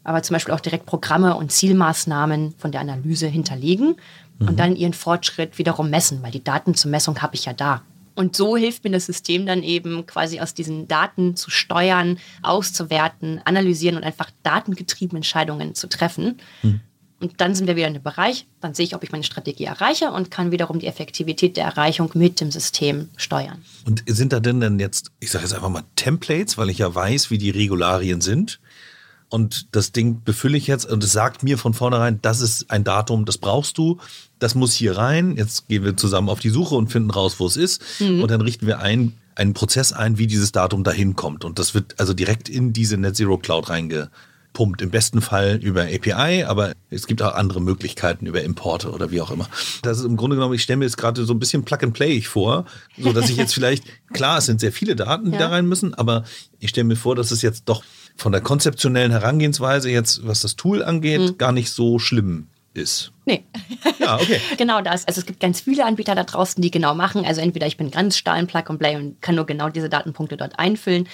[0.04, 3.96] aber zum Beispiel auch direkt Programme und Zielmaßnahmen von der Analyse hinterlegen
[4.40, 7.84] und dann ihren Fortschritt wiederum messen, weil die Daten zur Messung habe ich ja da.
[8.16, 13.40] Und so hilft mir das System dann eben quasi aus diesen Daten zu steuern, auszuwerten,
[13.46, 16.38] analysieren und einfach datengetriebene Entscheidungen zu treffen.
[17.22, 19.66] Und dann sind wir wieder in dem Bereich, dann sehe ich, ob ich meine Strategie
[19.66, 23.64] erreiche und kann wiederum die Effektivität der Erreichung mit dem System steuern.
[23.86, 26.94] Und sind da denn dann jetzt, ich sage jetzt einfach mal Templates, weil ich ja
[26.94, 28.60] weiß, wie die Regularien sind.
[29.32, 32.84] Und das Ding befülle ich jetzt und es sagt mir von vornherein, das ist ein
[32.84, 33.98] Datum, das brauchst du,
[34.40, 35.38] das muss hier rein.
[35.38, 37.82] Jetzt gehen wir zusammen auf die Suche und finden raus, wo es ist.
[38.22, 41.46] Und dann richten wir ein, einen Prozess ein, wie dieses Datum dahin kommt.
[41.46, 43.70] Und das wird also direkt in diese Net Zero Cloud
[44.52, 44.82] reingepumpt.
[44.82, 49.22] Im besten Fall über API, aber es gibt auch andere Möglichkeiten über Importe oder wie
[49.22, 49.48] auch immer.
[49.82, 51.94] Das ist im Grunde genommen, ich stelle mir jetzt gerade so ein bisschen Plug and
[51.94, 52.66] Play vor,
[52.98, 53.84] so dass ich jetzt vielleicht,
[54.14, 55.40] klar, es sind sehr viele Daten, die Ja.
[55.40, 56.24] da rein müssen, aber
[56.60, 57.84] ich stelle mir vor, dass es jetzt doch
[58.18, 63.12] von der konzeptionellen Herangehensweise jetzt, was das Tool angeht, gar nicht so schlimm ist.
[63.26, 63.44] Nee.
[64.00, 64.40] Ja, okay.
[64.58, 65.08] Genau das.
[65.08, 67.26] Also es gibt ganz viele Anbieter da draußen, die genau machen.
[67.26, 69.90] Also entweder ich bin ganz starr in Plug and Play und kann nur genau diese
[69.90, 71.08] Datenpunkte dort einfüllen.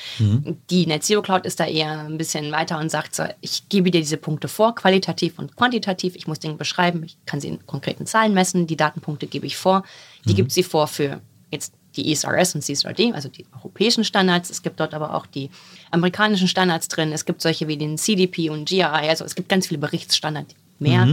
[0.70, 4.02] Die NetZero Cloud ist da eher ein bisschen weiter und sagt so, ich gebe dir
[4.02, 6.16] diese Punkte vor, qualitativ und quantitativ.
[6.16, 8.68] Ich muss Dinge beschreiben, ich kann sie in konkreten Zahlen messen.
[8.68, 9.84] Die Datenpunkte gebe ich vor.
[10.26, 14.50] Die gibt sie vor für jetzt die ESRS und CSRD, also die europäischen Standards.
[14.50, 15.50] Es gibt dort aber auch die
[15.90, 17.12] amerikanischen Standards drin.
[17.12, 19.10] Es gibt solche wie den CDP und GRI.
[19.10, 21.08] Also es gibt ganz viele Berichtsstandards mehr,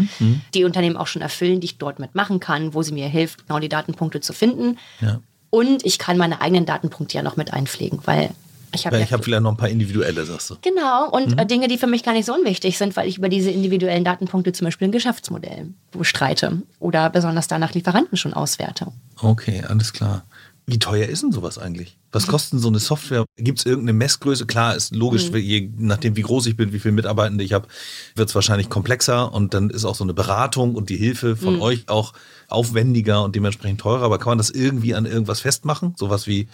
[0.54, 3.58] die Unternehmen auch schon erfüllen, die ich dort mitmachen kann, wo sie mir hilft, genau
[3.58, 4.78] die Datenpunkte zu finden.
[5.00, 5.20] Ja.
[5.50, 8.30] Und ich kann meine eigenen Datenpunkte ja noch mit einpflegen, weil
[8.74, 10.56] ich habe ja ich habe vielleicht noch ein paar individuelle, sagst du.
[10.62, 13.28] Genau, und äh, Dinge, die für mich gar nicht so unwichtig sind, weil ich über
[13.28, 18.88] diese individuellen Datenpunkte zum Beispiel ein Geschäftsmodell bestreite oder besonders danach Lieferanten schon auswerte.
[19.20, 20.24] Okay, alles klar.
[20.66, 21.98] Wie teuer ist denn sowas eigentlich?
[22.10, 23.26] Was kostet denn so eine Software?
[23.36, 24.46] Gibt es irgendeine Messgröße?
[24.46, 27.68] Klar, ist logisch, je nachdem, wie groß ich bin, wie viele Mitarbeitende ich habe,
[28.14, 31.60] wird es wahrscheinlich komplexer und dann ist auch so eine Beratung und die Hilfe von
[31.60, 32.14] euch auch
[32.48, 34.04] aufwendiger und dementsprechend teurer.
[34.04, 35.94] Aber kann man das irgendwie an irgendwas festmachen?
[35.96, 36.48] Sowas wie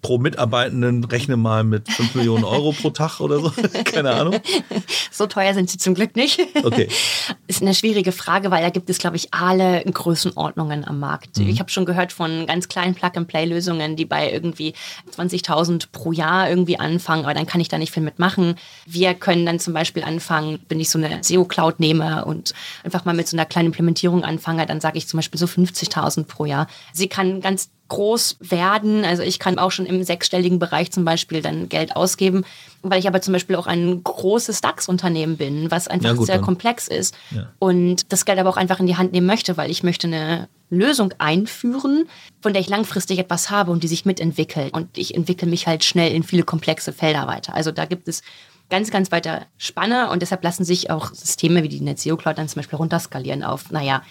[0.00, 3.52] pro Mitarbeitenden rechne mal mit 5 Millionen Euro pro Tag oder so?
[3.84, 4.36] Keine Ahnung.
[5.10, 6.40] So teuer sind sie zum Glück nicht.
[6.62, 6.88] Okay.
[7.48, 11.38] Ist eine schwierige Frage, weil da gibt es, glaube ich, alle Größenordnungen am Markt.
[11.38, 14.74] Ich habe schon gehört von ganz kleinen Plug-and-Play-Lösungen, die bei irgendwie
[15.16, 18.54] 20.000 pro Jahr irgendwie anfangen, aber dann kann ich da nicht viel mitmachen.
[18.86, 23.14] Wir können dann zum Beispiel anfangen, wenn ich so eine SEO-Cloud nehme und einfach mal
[23.14, 26.68] mit so einer kleinen Implementierung anfange, dann sage ich zum Beispiel so 50.000 pro Jahr.
[26.92, 29.04] Sie kann ganz groß werden.
[29.04, 32.44] Also ich kann auch schon im sechsstelligen Bereich zum Beispiel dann Geld ausgeben,
[32.82, 36.36] weil ich aber zum Beispiel auch ein großes DAX-Unternehmen bin, was einfach Ja, gut, sehr
[36.36, 37.50] dann- komplex ist Ja.
[37.58, 40.48] und das Geld aber auch einfach in die Hand nehmen möchte, weil ich möchte eine
[40.70, 42.06] Lösung einführen,
[42.42, 44.74] von der ich langfristig etwas habe und die sich mitentwickelt.
[44.74, 47.54] Und ich entwickle mich halt schnell in viele komplexe Felder weiter.
[47.54, 48.22] Also da gibt es
[48.70, 52.48] ganz, ganz weiter Spanne und deshalb lassen sich auch Systeme wie die NetZero Cloud dann
[52.48, 54.02] zum Beispiel runterskalieren auf, naja,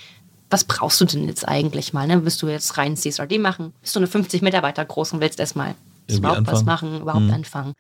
[0.50, 2.08] was brauchst du denn jetzt eigentlich mal?
[2.08, 2.24] Ne?
[2.24, 3.74] Willst du jetzt rein CSRD machen?
[3.82, 5.76] Bist du eine 50 Mitarbeiter groß und willst erstmal
[6.10, 6.66] überhaupt was anfangen?
[6.66, 7.74] machen, überhaupt anfangen?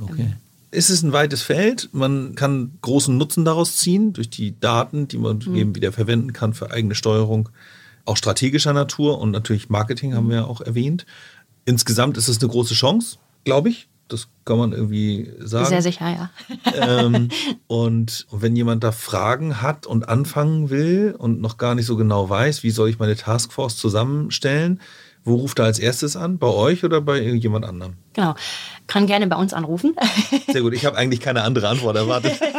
[0.00, 0.34] Okay.
[0.72, 1.88] Es ist ein weites Feld.
[1.92, 6.54] Man kann großen Nutzen daraus ziehen durch die Daten, die man eben wieder verwenden kann
[6.54, 7.48] für eigene Steuerung,
[8.04, 11.06] auch strategischer Natur und natürlich Marketing haben wir ja auch erwähnt.
[11.64, 13.88] Insgesamt ist es eine große Chance, glaube ich.
[14.12, 15.66] Das kann man irgendwie sagen.
[15.66, 16.30] Sehr sicher, ja.
[16.74, 17.28] ähm,
[17.66, 22.28] und wenn jemand da Fragen hat und anfangen will und noch gar nicht so genau
[22.28, 24.80] weiß, wie soll ich meine Taskforce zusammenstellen,
[25.24, 26.38] wo ruft er als erstes an?
[26.38, 27.94] Bei euch oder bei irgendjemand anderem?
[28.14, 28.34] Genau.
[28.86, 29.94] Kann gerne bei uns anrufen.
[30.48, 32.40] Sehr gut, ich habe eigentlich keine andere Antwort erwartet.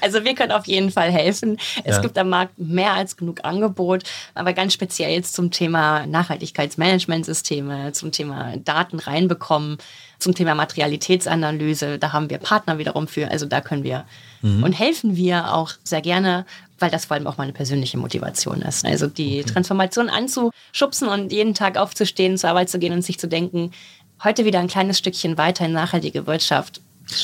[0.00, 1.58] Also wir können auf jeden Fall helfen.
[1.84, 2.02] Es Ja.
[2.02, 4.02] gibt am Markt mehr als genug Angebot,
[4.34, 9.78] aber ganz speziell jetzt zum Thema Nachhaltigkeitsmanagementsysteme, zum Thema Daten reinbekommen,
[10.18, 11.98] zum Thema Materialitätsanalyse.
[11.98, 13.30] Da haben wir Partner wiederum für.
[13.30, 14.04] Also da können wir
[14.42, 16.44] und helfen wir auch sehr gerne,
[16.78, 18.84] weil das vor allem auch meine persönliche Motivation ist.
[18.84, 23.28] Also die Transformation anzuschubsen und jeden Tag aufzustehen, zur Arbeit zu gehen und sich zu
[23.28, 23.70] denken,
[24.24, 26.80] heute wieder ein kleines Stückchen weiter in nachhaltige Wirtschaft.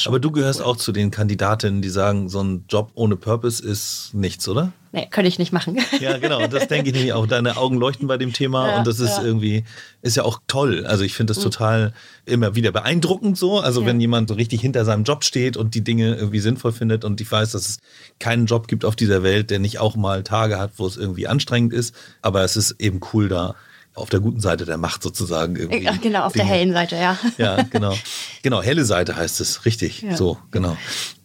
[0.07, 4.11] Aber du gehörst auch zu den Kandidatinnen, die sagen, so ein Job ohne Purpose ist
[4.13, 4.73] nichts, oder?
[4.93, 5.79] Nee, könnte ich nicht machen.
[6.01, 6.47] Ja, genau.
[6.47, 7.27] Das denke ich nämlich auch.
[7.27, 9.23] Deine Augen leuchten bei dem Thema Ja, und das ist ja.
[9.25, 9.65] irgendwie,
[10.03, 10.87] ist ja auch toll.
[10.87, 11.93] Also ich finde das total
[12.25, 13.59] immer wieder beeindruckend so.
[13.61, 13.87] Also Ja.
[13.89, 17.21] wenn jemand so richtig hinter seinem Job steht und die Dinge irgendwie sinnvoll findet und
[17.21, 17.79] ich weiß, dass es
[18.19, 21.27] keinen Job gibt auf dieser Welt, der nicht auch mal Tage hat, wo es irgendwie
[21.29, 21.95] anstrengend ist.
[22.23, 23.55] Aber es ist eben cool da
[23.99, 25.83] auf der guten Seite der Macht sozusagen irgendwie.
[25.85, 27.19] Ja, genau, auf der Dinge- hellen Seite, ja.
[27.39, 27.95] ja, genau.
[28.43, 30.03] Genau, helle Seite heißt es, richtig.
[30.03, 30.17] Ja.
[30.17, 30.77] So, genau.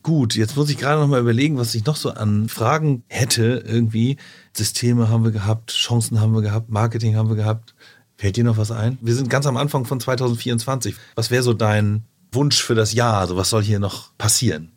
[0.01, 3.63] Gut, jetzt muss ich gerade noch mal überlegen, was ich noch so an Fragen hätte
[3.65, 4.17] irgendwie.
[4.55, 7.73] Systeme haben wir gehabt, Chancen haben wir gehabt, Marketing haben wir gehabt.
[8.17, 8.97] Fällt dir noch was ein?
[9.01, 10.95] Wir sind ganz am Anfang von 2024.
[11.15, 13.17] Was wäre so dein Wunsch für das Jahr?
[13.19, 14.71] Also was soll hier noch passieren?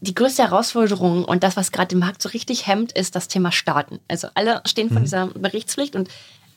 [0.00, 3.52] Die größte Herausforderung und das, was gerade den Markt so richtig hemmt, ist das Thema
[3.52, 4.00] Starten.
[4.08, 6.08] Also alle stehen vor dieser Berichtspflicht und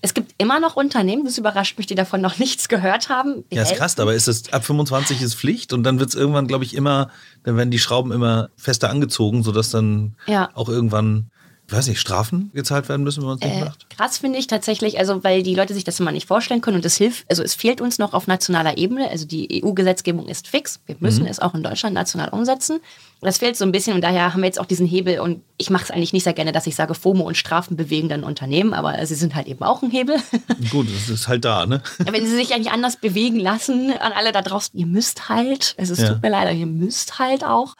[0.01, 3.43] es gibt immer noch Unternehmen, das überrascht mich, die davon noch nichts gehört haben.
[3.51, 6.47] Ja, ist krass, aber ist es ab 25 ist Pflicht und dann wird es irgendwann,
[6.47, 7.09] glaube ich, immer,
[7.43, 10.49] dann werden die Schrauben immer fester angezogen, sodass dann Ja.
[10.53, 11.29] auch irgendwann,
[11.67, 13.89] ich weiß nicht, Strafen gezahlt werden müssen, wenn man es nicht Äh, macht.
[13.89, 16.85] krass finde ich tatsächlich, also weil die Leute sich das immer nicht vorstellen können und
[16.85, 20.79] es hilft, also es fehlt uns noch auf nationaler Ebene, also die EU-Gesetzgebung ist fix,
[20.85, 21.29] wir müssen Mhm.
[21.29, 22.79] es auch in Deutschland national umsetzen.
[23.21, 25.71] Das fehlt so ein bisschen und daher haben wir jetzt auch diesen Hebel und ich
[25.71, 28.73] mache es eigentlich nicht sehr gerne, dass ich sage, FOMO und Strafen bewegen dann Unternehmen,
[28.73, 30.17] aber sie sind halt eben auch ein Hebel.
[30.71, 31.81] Gut, es ist halt da, ne?
[31.97, 35.93] Wenn sie sich eigentlich anders bewegen lassen, an alle da draußen, ihr müsst halt, also
[35.93, 36.09] es Ja.
[36.09, 37.73] tut mir leid, ihr müsst halt auch.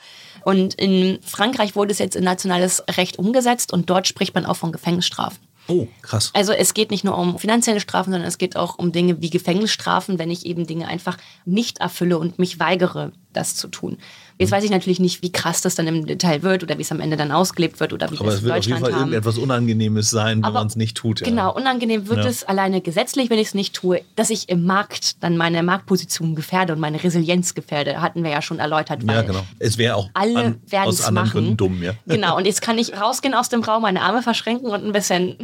[0.43, 4.55] Und in Frankreich wurde es jetzt in nationales Recht umgesetzt und dort spricht man auch
[4.55, 5.38] von Gefängnisstrafen.
[5.69, 6.31] Oh, krass.
[6.33, 9.29] Also es geht nicht nur um finanzielle Strafen, sondern es geht auch um Dinge wie
[9.29, 13.97] Gefängnisstrafen, wenn ich eben Dinge einfach nicht erfülle und mich weigere, das zu tun.
[14.39, 16.91] Jetzt weiß ich natürlich nicht, wie krass das dann im Detail wird oder wie es
[16.91, 18.99] am Ende dann ausgelebt wird oder wie Aber es wird auf jeden Fall haben.
[18.99, 21.21] irgendetwas Unangenehmes sein, wenn man es nicht tut.
[21.21, 21.25] Ja.
[21.25, 22.25] Genau, unangenehm wird Ja.
[22.29, 26.35] es alleine gesetzlich, wenn ich es nicht tue, dass ich im Markt dann meine Marktposition
[26.35, 29.01] gefährde und meine Resilienz gefährde, hatten wir ja schon erläutert.
[29.03, 29.43] Ja, genau.
[29.57, 31.31] Es wäre auch Alle an, werden aus es anderen machen.
[31.41, 31.93] Gründen dumm, ja.
[32.05, 35.35] Genau, und jetzt kann ich rausgehen aus dem Raum, meine Arme verschränken und ein bisschen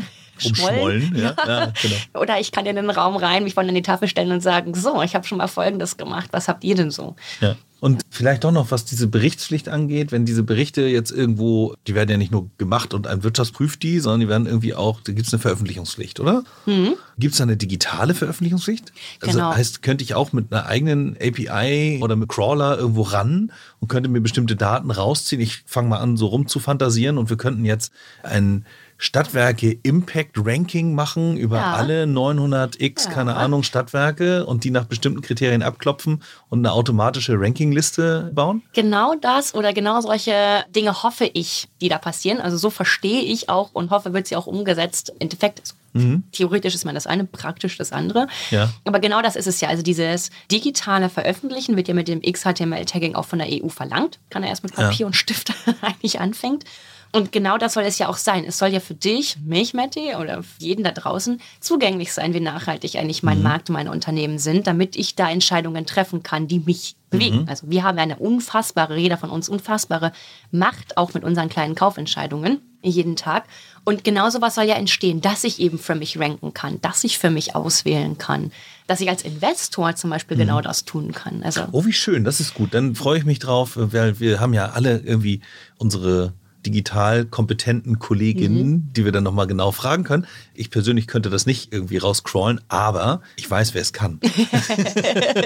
[0.44, 1.04] schmollen.
[1.04, 1.36] Umschmollen, ja.
[1.48, 1.96] ja genau.
[2.22, 4.74] Oder ich kann in den Raum rein, mich vorne an die Tafel stellen und sagen,
[4.74, 7.16] so, ich habe schon mal Folgendes gemacht, was habt ihr denn so?
[7.42, 7.56] Ja.
[7.84, 12.10] Und vielleicht doch noch, was diese Berichtspflicht angeht, wenn diese Berichte jetzt irgendwo, die werden
[12.10, 15.12] ja nicht nur gemacht und ein Wirtschaft prüft die, sondern die werden irgendwie auch, da
[15.12, 16.46] gibt es eine Veröffentlichungspflicht, oder?
[17.18, 18.94] Gibt es da eine digitale Veröffentlichungspflicht?
[19.20, 19.54] Also Genau.
[19.54, 24.10] heißt, könnte ich auch mit einer eigenen API oder mit Crawler irgendwo ran und könnte
[24.10, 25.42] mir bestimmte Daten rausziehen?
[25.42, 27.92] Ich fange mal an, so rum zu fantasieren und wir könnten jetzt
[28.24, 28.66] ein
[29.04, 31.74] Stadtwerke Impact Ranking machen über Ja.
[31.74, 33.12] alle 900x, Ja.
[33.12, 38.62] keine Ahnung, Stadtwerke und die nach bestimmten Kriterien abklopfen und eine automatische Rankingliste bauen?
[38.72, 42.40] Genau das oder genau solche Dinge hoffe ich, die da passieren.
[42.40, 45.10] Also so verstehe ich auch und hoffe, wird sie auch umgesetzt.
[45.10, 48.28] Im Endeffekt, also theoretisch ist man das eine, praktisch das andere.
[48.52, 48.70] Ja.
[48.86, 49.68] Aber genau das ist es ja.
[49.68, 54.20] Also dieses digitale Veröffentlichen wird ja mit dem XHTML-Tagging auch von der EU verlangt.
[54.30, 56.64] Kann er erst mit Papier und Stift eigentlich anfängt.
[57.16, 58.44] Und genau das soll es ja auch sein.
[58.44, 62.96] Es soll ja für dich, mich, Matti, oder jeden da draußen zugänglich sein, wie nachhaltig
[62.96, 66.96] eigentlich mein Markt und meine Unternehmen sind, damit ich da Entscheidungen treffen kann, die mich
[67.12, 67.46] bewegen.
[67.48, 70.12] Also wir haben eine unfassbare, jeder von uns unfassbare
[70.50, 73.46] Macht, auch mit unseren kleinen Kaufentscheidungen jeden Tag.
[73.86, 77.20] Und genau sowas soll ja entstehen, dass ich eben für mich ranken kann, dass ich
[77.20, 78.52] für mich auswählen kann,
[78.88, 81.44] dass ich als Investor zum Beispiel genau das tun kann.
[81.44, 82.74] Also Oh, wie schön, das ist gut.
[82.74, 85.42] Dann freue ich mich drauf, weil wir haben ja alle irgendwie
[85.78, 86.34] unsere
[86.66, 88.94] digital kompetenten Kolleginnen, Mhm.
[88.94, 90.26] die wir dann nochmal genau fragen können.
[90.54, 94.20] Ich persönlich könnte das nicht irgendwie rauscrawlen, aber ich weiß, wer es kann.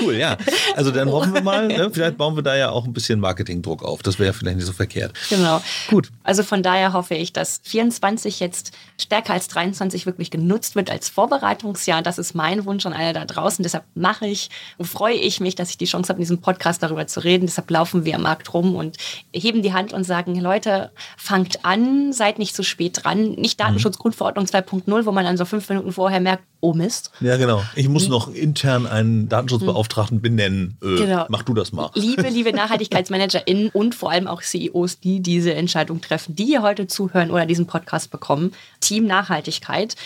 [0.00, 0.36] cool, ja.
[0.76, 1.90] Also dann hoffen wir mal, ne?
[1.92, 4.02] vielleicht bauen wir da ja auch ein bisschen Marketingdruck auf.
[4.02, 5.12] Das wäre ja vielleicht nicht so verkehrt.
[5.28, 5.60] Genau.
[5.88, 6.10] Gut.
[6.22, 11.08] Also von daher hoffe ich, dass 24 jetzt stärker als 23 wirklich genutzt wird als
[11.08, 12.02] Vorbereitungsjahr.
[12.02, 13.62] Das ist mein Wunsch an alle da draußen.
[13.62, 16.82] Deshalb mache ich und freue ich mich, dass ich die Chance habe, in diesem Podcast
[16.82, 17.46] darüber zu reden.
[17.46, 18.96] Deshalb laufen wir am Markt rum und
[19.32, 23.32] heben die Hand und sagen, Leute, fangt an, seid nicht zu spät dran.
[23.32, 27.10] Nicht Datenschutzgrundverordnung 2.0, wo man dann so fünf Minuten vorher merkt, oh Mist.
[27.20, 27.62] Ja, genau.
[27.74, 30.76] Ich muss noch intern einen Datenschutzbeauftragten benennen.
[30.82, 31.26] Äh, Genau.
[31.28, 31.90] Mach du das mal.
[31.94, 36.86] Liebe, liebe NachhaltigkeitsmanagerInnen und vor allem auch CEOs, die diese Entscheidung treffen, die hier heute
[36.86, 38.52] zuhören oder diesen Podcast bekommen.
[38.80, 39.96] Team Nachhaltigkeit.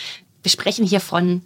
[0.43, 1.43] Wir sprechen hier von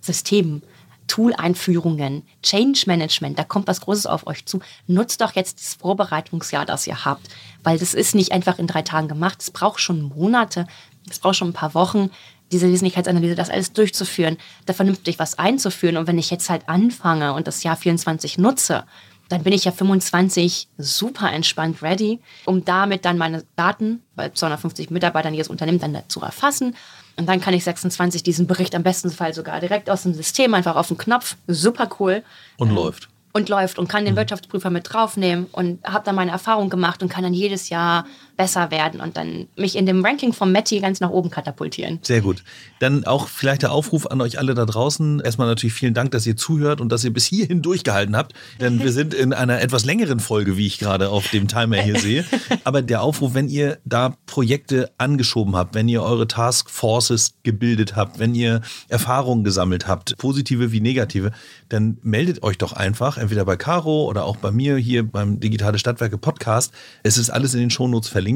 [0.00, 0.62] Systemen,
[1.10, 3.36] Tool-Einführungen, Change Management.
[3.36, 4.60] Da kommt was Großes auf euch zu.
[4.86, 7.28] Nutzt doch jetzt das Vorbereitungsjahr, das ihr habt.
[7.64, 9.42] Weil das ist nicht einfach in drei Tagen gemacht.
[9.42, 10.68] Es braucht schon Monate.
[11.10, 12.10] Es braucht schon ein paar Wochen
[12.52, 14.36] diese Wesentlichkeitsanalyse, das alles durchzuführen,
[14.66, 15.96] da vernünftig was einzuführen.
[15.96, 18.84] Und wenn ich jetzt halt anfange und das Jahr 24 nutze,
[19.30, 24.90] dann bin ich ja 25 super entspannt ready, um damit dann meine Daten bei 250
[24.90, 26.76] Mitarbeitern jedes Unternehmen dann zu erfassen.
[27.16, 30.52] Und dann kann ich 26 diesen Bericht am besten Fall sogar direkt aus dem System
[30.52, 32.24] einfach auf den Knopf, super cool.
[32.56, 33.08] Und läuft.
[33.32, 37.08] Und läuft und kann den Wirtschaftsprüfer mit draufnehmen und habe dann meine Erfahrung gemacht und
[37.08, 38.06] kann dann jedes Jahr
[38.40, 41.98] besser werden und dann mich in dem Ranking vom Matti ganz nach oben katapultieren.
[42.00, 42.42] Sehr gut.
[42.78, 45.20] Dann auch vielleicht der Aufruf an euch alle da draußen.
[45.20, 48.32] Erstmal natürlich vielen Dank, dass ihr zuhört und dass ihr bis hierhin durchgehalten habt.
[48.58, 52.00] Denn wir sind in einer etwas längeren Folge, wie ich gerade auf dem Timer hier
[52.00, 52.24] sehe.
[52.64, 58.18] Aber der Aufruf, wenn ihr da Projekte angeschoben habt, wenn ihr eure Taskforces gebildet habt,
[58.18, 61.32] wenn ihr Erfahrungen gesammelt habt, positive wie negative,
[61.68, 65.78] dann meldet euch doch einfach, entweder bei Caro oder auch bei mir hier beim Digitale
[65.78, 66.72] Stadtwerke Podcast.
[67.02, 68.29] Es ist alles in den Shownotes verlinkt.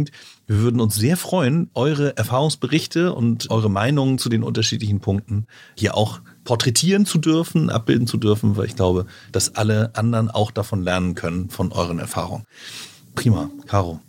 [0.46, 5.96] Wir würden uns sehr freuen, eure Erfahrungsberichte und eure Meinungen zu den unterschiedlichen Punkten hier
[5.96, 10.82] auch porträtieren zu dürfen, abbilden zu dürfen, weil ich glaube, dass alle anderen auch davon
[10.82, 12.44] lernen können, von euren Erfahrungen.
[13.14, 14.00] Prima, Caro.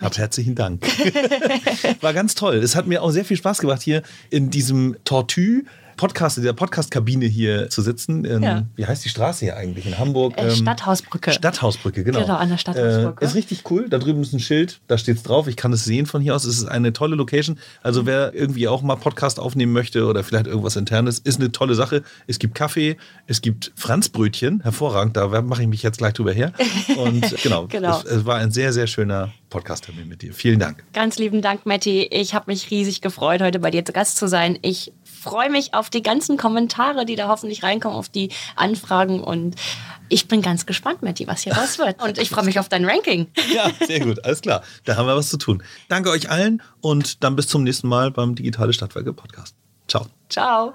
[0.00, 0.82] Hab herzlichen Dank.
[2.00, 2.56] War ganz toll.
[2.56, 5.64] Es hat mir auch sehr viel Spaß gemacht, hier in diesem Tortue
[6.00, 8.24] Podcast, in der Podcast-Kabine hier zu sitzen.
[8.24, 8.62] In, ja.
[8.74, 9.84] Wie heißt die Straße hier eigentlich?
[9.84, 10.32] In Hamburg?
[10.38, 11.30] Äh, Stadthausbrücke.
[11.30, 12.22] Stadthausbrücke, genau.
[12.22, 13.22] Genau, an der Stadthausbrücke.
[13.22, 13.86] Äh, ist richtig cool.
[13.86, 15.46] Da drüben ist ein Schild, da steht es drauf.
[15.46, 16.44] Ich kann es sehen von hier aus.
[16.44, 17.58] Es ist eine tolle Location.
[17.82, 21.74] Also wer irgendwie auch mal Podcast aufnehmen möchte oder vielleicht irgendwas internes, ist eine tolle
[21.74, 22.02] Sache.
[22.26, 22.96] Es gibt Kaffee,
[23.26, 25.18] es gibt Franzbrötchen, hervorragend.
[25.18, 26.54] Da mache ich mich jetzt gleich drüber her.
[26.96, 27.98] Und genau, genau.
[27.98, 30.32] Es, es war ein sehr, sehr schöner Podcast-Termin mit dir.
[30.32, 30.82] Vielen Dank.
[30.94, 32.04] Ganz lieben Dank, Matti.
[32.10, 34.58] Ich habe mich riesig gefreut, heute bei dir zu Gast zu sein.
[34.62, 39.56] Ich freue mich auf die ganzen Kommentare, die da hoffentlich reinkommen, auf die Anfragen und
[40.08, 42.02] ich bin ganz gespannt, Matti, was hier raus wird.
[42.02, 43.28] Und ich freue mich auf dein Ranking.
[43.54, 44.24] Ja, sehr gut.
[44.24, 44.62] Alles klar.
[44.84, 45.62] Da haben wir was zu tun.
[45.88, 49.54] Danke euch allen und dann bis zum nächsten Mal beim Digitale Stadtwerke Podcast.
[49.88, 50.06] Ciao.
[50.28, 50.72] Ciao.